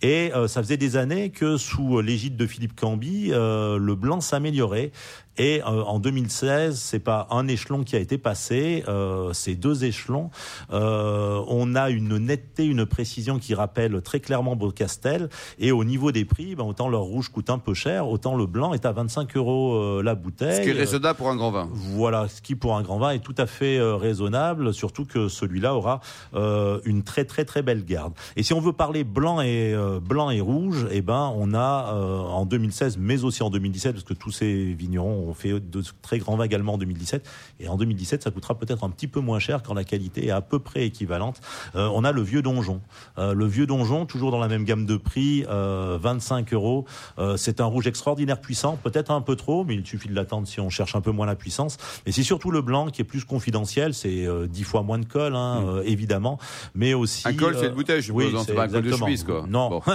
Et 0.00 0.30
ça 0.46 0.62
faisait 0.62 0.76
des 0.76 0.96
années 0.96 1.30
que 1.30 1.56
sous 1.56 2.00
l'égide 2.00 2.36
de 2.36 2.46
Philippe 2.46 2.78
Camby, 2.78 3.32
euh, 3.32 3.78
le 3.78 3.94
blanc 3.94 4.20
s'améliorait. 4.20 4.92
Et 5.38 5.60
euh, 5.62 5.82
en 5.84 5.98
2016, 5.98 6.78
c'est 6.78 6.98
pas 6.98 7.26
un 7.30 7.48
échelon 7.48 7.84
qui 7.84 7.96
a 7.96 7.98
été 7.98 8.18
passé, 8.18 8.84
euh, 8.88 9.32
c'est 9.32 9.54
deux 9.54 9.84
échelons. 9.84 10.30
Euh, 10.72 11.42
on 11.48 11.74
a 11.74 11.90
une 11.90 12.18
netteté, 12.18 12.64
une 12.64 12.86
précision 12.86 13.38
qui 13.38 13.54
rappelle 13.54 14.00
très 14.02 14.20
clairement 14.20 14.56
Beaucastel. 14.56 15.28
Et 15.58 15.72
au 15.72 15.84
niveau 15.84 16.12
des 16.12 16.24
prix, 16.24 16.54
ben, 16.54 16.64
autant 16.64 16.88
leur 16.88 17.02
rouge 17.02 17.28
coûte 17.28 17.50
un 17.50 17.58
peu 17.58 17.74
cher, 17.74 18.08
autant 18.08 18.36
le 18.36 18.46
blanc 18.46 18.72
est 18.72 18.86
à 18.86 18.92
25 18.92 19.36
euros 19.36 19.74
euh, 19.74 20.02
la 20.02 20.14
bouteille. 20.14 20.56
Ce 20.56 20.62
qui 20.62 20.70
est 20.70 20.72
raisonnable 20.72 21.16
pour 21.16 21.28
un 21.28 21.36
grand 21.36 21.50
vin. 21.50 21.68
Voilà, 21.72 22.28
ce 22.28 22.40
qui 22.42 22.54
pour 22.54 22.76
un 22.76 22.82
grand 22.82 22.98
vin 22.98 23.10
est 23.10 23.20
tout 23.20 23.34
à 23.38 23.46
fait 23.46 23.78
euh, 23.78 23.96
raisonnable, 23.96 24.72
surtout 24.72 25.04
que 25.04 25.28
celui-là 25.28 25.74
aura 25.74 26.00
euh, 26.34 26.80
une 26.84 27.02
très 27.02 27.24
très 27.24 27.44
très 27.44 27.62
belle 27.62 27.84
garde. 27.84 28.12
Et 28.36 28.42
si 28.42 28.52
on 28.52 28.60
veut 28.60 28.72
parler 28.72 29.04
blanc 29.04 29.40
et 29.40 29.72
euh, 29.74 30.00
blanc 30.00 30.30
et 30.30 30.40
rouge, 30.40 30.86
eh 30.90 31.02
ben 31.02 31.32
on 31.36 31.54
a 31.54 31.94
euh, 31.94 32.18
en 32.20 32.46
2016, 32.46 32.98
mais 32.98 33.24
aussi 33.24 33.42
en 33.42 33.50
2017, 33.50 33.92
parce 33.92 34.04
que 34.04 34.14
tous 34.14 34.30
ces 34.30 34.72
vignerons 34.74 35.25
ont 35.26 35.34
fait 35.34 35.60
de 35.60 35.82
très 36.02 36.18
grands 36.18 36.36
vins 36.36 36.44
également 36.44 36.74
en 36.74 36.78
2017. 36.78 37.28
Et 37.60 37.68
en 37.68 37.76
2017, 37.76 38.22
ça 38.22 38.30
coûtera 38.30 38.58
peut-être 38.58 38.84
un 38.84 38.90
petit 38.90 39.08
peu 39.08 39.20
moins 39.20 39.38
cher 39.38 39.62
quand 39.62 39.74
la 39.74 39.84
qualité 39.84 40.26
est 40.26 40.30
à 40.30 40.40
peu 40.40 40.58
près 40.58 40.86
équivalente. 40.86 41.40
Euh, 41.74 41.88
on 41.92 42.04
a 42.04 42.12
le 42.12 42.22
vieux 42.22 42.42
donjon, 42.42 42.80
Euh, 43.18 43.32
le 43.34 43.46
vieux 43.46 43.66
donjon, 43.66 44.06
toujours 44.06 44.30
dans 44.30 44.38
la 44.38 44.48
même 44.48 44.64
gamme 44.64 44.86
de 44.86 44.96
prix, 44.96 45.44
euh, 45.48 45.98
25 46.00 46.52
euros. 46.52 46.84
Euh, 47.18 47.36
c'est 47.36 47.60
un 47.60 47.64
rouge 47.64 47.86
extraordinaire 47.86 48.40
puissant, 48.40 48.78
peut-être 48.82 49.10
un 49.10 49.20
peu 49.20 49.36
trop, 49.36 49.64
mais 49.64 49.74
il 49.74 49.86
suffit 49.86 50.08
de 50.08 50.14
l'attendre 50.14 50.46
si 50.46 50.60
on 50.60 50.70
cherche 50.70 50.94
un 50.96 51.00
peu 51.00 51.10
moins 51.10 51.26
la 51.26 51.36
puissance. 51.36 51.76
Et 52.06 52.12
c'est 52.12 52.22
surtout 52.22 52.50
le 52.50 52.62
blanc 52.62 52.88
qui 52.88 53.00
est 53.02 53.04
plus 53.04 53.24
confidentiel, 53.24 53.94
c'est 53.94 54.26
euh, 54.26 54.46
10 54.46 54.64
fois 54.64 54.82
moins 54.82 54.98
de 54.98 55.06
colle, 55.06 55.34
hein, 55.34 55.64
euh, 55.66 55.82
évidemment, 55.84 56.38
mais 56.74 56.94
aussi 56.94 57.26
Un 57.26 57.34
col, 57.34 57.54
euh, 57.54 57.60
c'est 57.60 57.66
une 57.68 57.74
bouteille, 57.74 58.02
je 58.02 58.12
oui, 58.12 58.32
hein, 58.34 58.42
c'est 58.46 58.54
pas 58.54 58.64
un 58.64 58.80
de 58.80 58.92
chemise, 58.92 59.24
quoi. 59.24 59.44
Non. 59.48 59.70
Bon. 59.70 59.82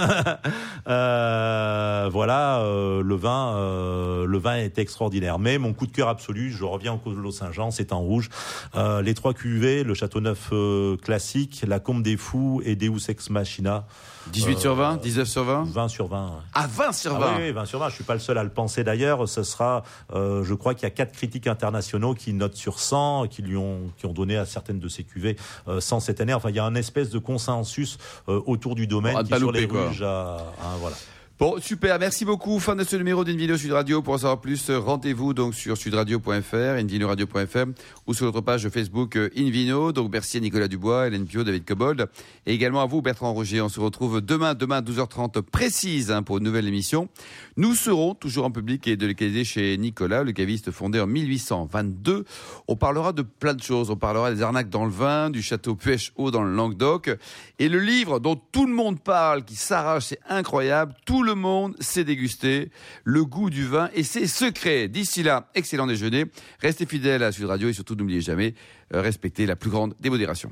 Voilà, 2.12 2.62
le 2.64 3.14
vin, 3.14 3.56
le 4.26 4.38
vin 4.38 4.56
est 4.56 4.78
extraordinaire. 4.78 5.21
Mais 5.38 5.58
mon 5.58 5.72
coup 5.72 5.86
de 5.86 5.92
cœur 5.92 6.08
absolu, 6.08 6.50
je 6.50 6.64
reviens 6.64 6.94
au 6.94 6.98
Clos 6.98 7.30
Saint-Jean, 7.32 7.70
c'est 7.70 7.92
en 7.92 8.00
rouge. 8.00 8.28
Euh, 8.74 9.02
les 9.02 9.14
trois 9.14 9.34
cuvées, 9.34 9.84
le 9.84 9.94
Château 9.94 10.20
Neuf 10.20 10.48
euh, 10.52 10.96
classique, 10.96 11.64
la 11.66 11.80
Combe 11.80 12.02
des 12.02 12.16
Fous 12.16 12.62
et 12.64 12.76
Deus 12.76 13.08
Ex 13.08 13.30
Machina. 13.30 13.84
18 14.32 14.58
sur 14.58 14.74
20, 14.76 15.02
19 15.02 15.26
sur 15.28 15.42
20 15.44 15.64
20 15.64 15.88
sur 15.88 16.06
20. 16.06 16.26
ouais. 16.26 16.32
Ah, 16.54 16.66
20 16.72 16.92
sur 16.92 17.18
20 17.18 17.26
Ah 17.26 17.34
oui, 17.38 17.42
oui, 17.46 17.52
20 17.52 17.64
sur 17.66 17.78
20. 17.80 17.88
Je 17.88 17.94
suis 17.96 18.04
pas 18.04 18.14
le 18.14 18.20
seul 18.20 18.38
à 18.38 18.44
le 18.44 18.50
penser 18.50 18.84
d'ailleurs. 18.84 19.28
Ce 19.28 19.42
sera, 19.42 19.82
euh, 20.14 20.44
je 20.44 20.54
crois 20.54 20.74
qu'il 20.74 20.84
y 20.84 20.86
a 20.86 20.90
quatre 20.90 21.12
critiques 21.12 21.48
internationaux 21.48 22.14
qui 22.14 22.32
notent 22.32 22.54
sur 22.56 22.78
100, 22.78 23.26
qui 23.28 23.42
lui 23.42 23.56
ont, 23.56 23.80
qui 23.98 24.06
ont 24.06 24.12
donné 24.12 24.36
à 24.36 24.46
certaines 24.46 24.78
de 24.78 24.88
ces 24.88 25.02
cuvées 25.02 25.36
euh, 25.66 25.80
100 25.80 25.98
cette 26.00 26.20
année. 26.20 26.34
Enfin, 26.34 26.50
il 26.50 26.56
y 26.56 26.60
a 26.60 26.64
un 26.64 26.76
espèce 26.76 27.10
de 27.10 27.18
consensus 27.18 27.98
euh, 28.28 28.40
autour 28.46 28.76
du 28.76 28.86
domaine 28.86 29.16
à 29.16 29.24
qui 29.24 29.30
sur 29.30 29.40
louper, 29.40 29.66
les 29.66 30.02
a- 30.02 30.36
a- 30.36 30.76
voilà. 30.80 30.96
Bon, 31.42 31.56
super, 31.60 31.98
merci 31.98 32.24
beaucoup. 32.24 32.60
Fin 32.60 32.76
de 32.76 32.84
ce 32.84 32.94
numéro 32.94 33.24
d'Invino 33.24 33.56
Sud 33.56 33.72
Radio. 33.72 34.00
Pour 34.00 34.14
en 34.14 34.18
savoir 34.18 34.40
plus, 34.40 34.70
euh, 34.70 34.78
rendez-vous 34.78 35.34
donc 35.34 35.56
sur 35.56 35.76
sudradio.fr, 35.76 36.54
invinoradio.fr 36.54 37.64
ou 38.06 38.14
sur 38.14 38.26
notre 38.26 38.42
page 38.42 38.68
Facebook 38.68 39.16
euh, 39.16 39.28
Invino. 39.36 39.90
Donc 39.90 40.12
merci 40.12 40.36
à 40.36 40.40
Nicolas 40.40 40.68
Dubois, 40.68 41.08
Hélène 41.08 41.26
Pio, 41.26 41.42
David 41.42 41.64
Cobold 41.64 42.06
et 42.46 42.54
également 42.54 42.80
à 42.80 42.86
vous 42.86 43.02
Bertrand 43.02 43.32
Roger. 43.32 43.60
On 43.60 43.68
se 43.68 43.80
retrouve 43.80 44.20
demain, 44.20 44.54
demain 44.54 44.76
à 44.76 44.82
12h30 44.82 45.42
précise 45.42 46.12
hein, 46.12 46.22
pour 46.22 46.38
une 46.38 46.44
nouvelle 46.44 46.68
émission. 46.68 47.08
Nous 47.56 47.74
serons 47.74 48.14
toujours 48.14 48.44
en 48.44 48.52
public 48.52 48.86
et 48.86 48.96
de 48.96 49.08
localité 49.08 49.42
chez 49.42 49.76
Nicolas, 49.78 50.22
le 50.22 50.30
caviste 50.30 50.70
fondé 50.70 51.00
en 51.00 51.08
1822. 51.08 52.24
On 52.68 52.76
parlera 52.76 53.12
de 53.12 53.22
plein 53.22 53.54
de 53.54 53.62
choses. 53.64 53.90
On 53.90 53.96
parlera 53.96 54.32
des 54.32 54.42
arnaques 54.42 54.70
dans 54.70 54.84
le 54.84 54.92
vin, 54.92 55.28
du 55.28 55.42
château 55.42 55.74
Puech-Haut 55.74 56.30
dans 56.30 56.44
le 56.44 56.54
Languedoc 56.54 57.10
et 57.58 57.68
le 57.68 57.80
livre 57.80 58.20
dont 58.20 58.36
tout 58.36 58.66
le 58.66 58.72
monde 58.72 59.00
parle, 59.00 59.44
qui 59.44 59.56
s'arrache, 59.56 60.04
c'est 60.04 60.20
incroyable. 60.28 60.94
Tout 61.04 61.24
le 61.24 61.31
monde 61.34 61.76
sait 61.80 62.04
déguster 62.04 62.70
le 63.04 63.24
goût 63.24 63.50
du 63.50 63.66
vin 63.66 63.90
et 63.94 64.02
ses 64.02 64.26
secrets. 64.26 64.88
D'ici 64.88 65.22
là, 65.22 65.50
excellent 65.54 65.86
déjeuner. 65.86 66.26
Restez 66.60 66.86
fidèles 66.86 67.22
à 67.22 67.32
Sud 67.32 67.46
Radio 67.46 67.68
et 67.68 67.72
surtout 67.72 67.94
n'oubliez 67.94 68.20
jamais, 68.20 68.54
euh, 68.94 69.00
respectez 69.00 69.46
la 69.46 69.56
plus 69.56 69.70
grande 69.70 69.94
démodération. 70.00 70.50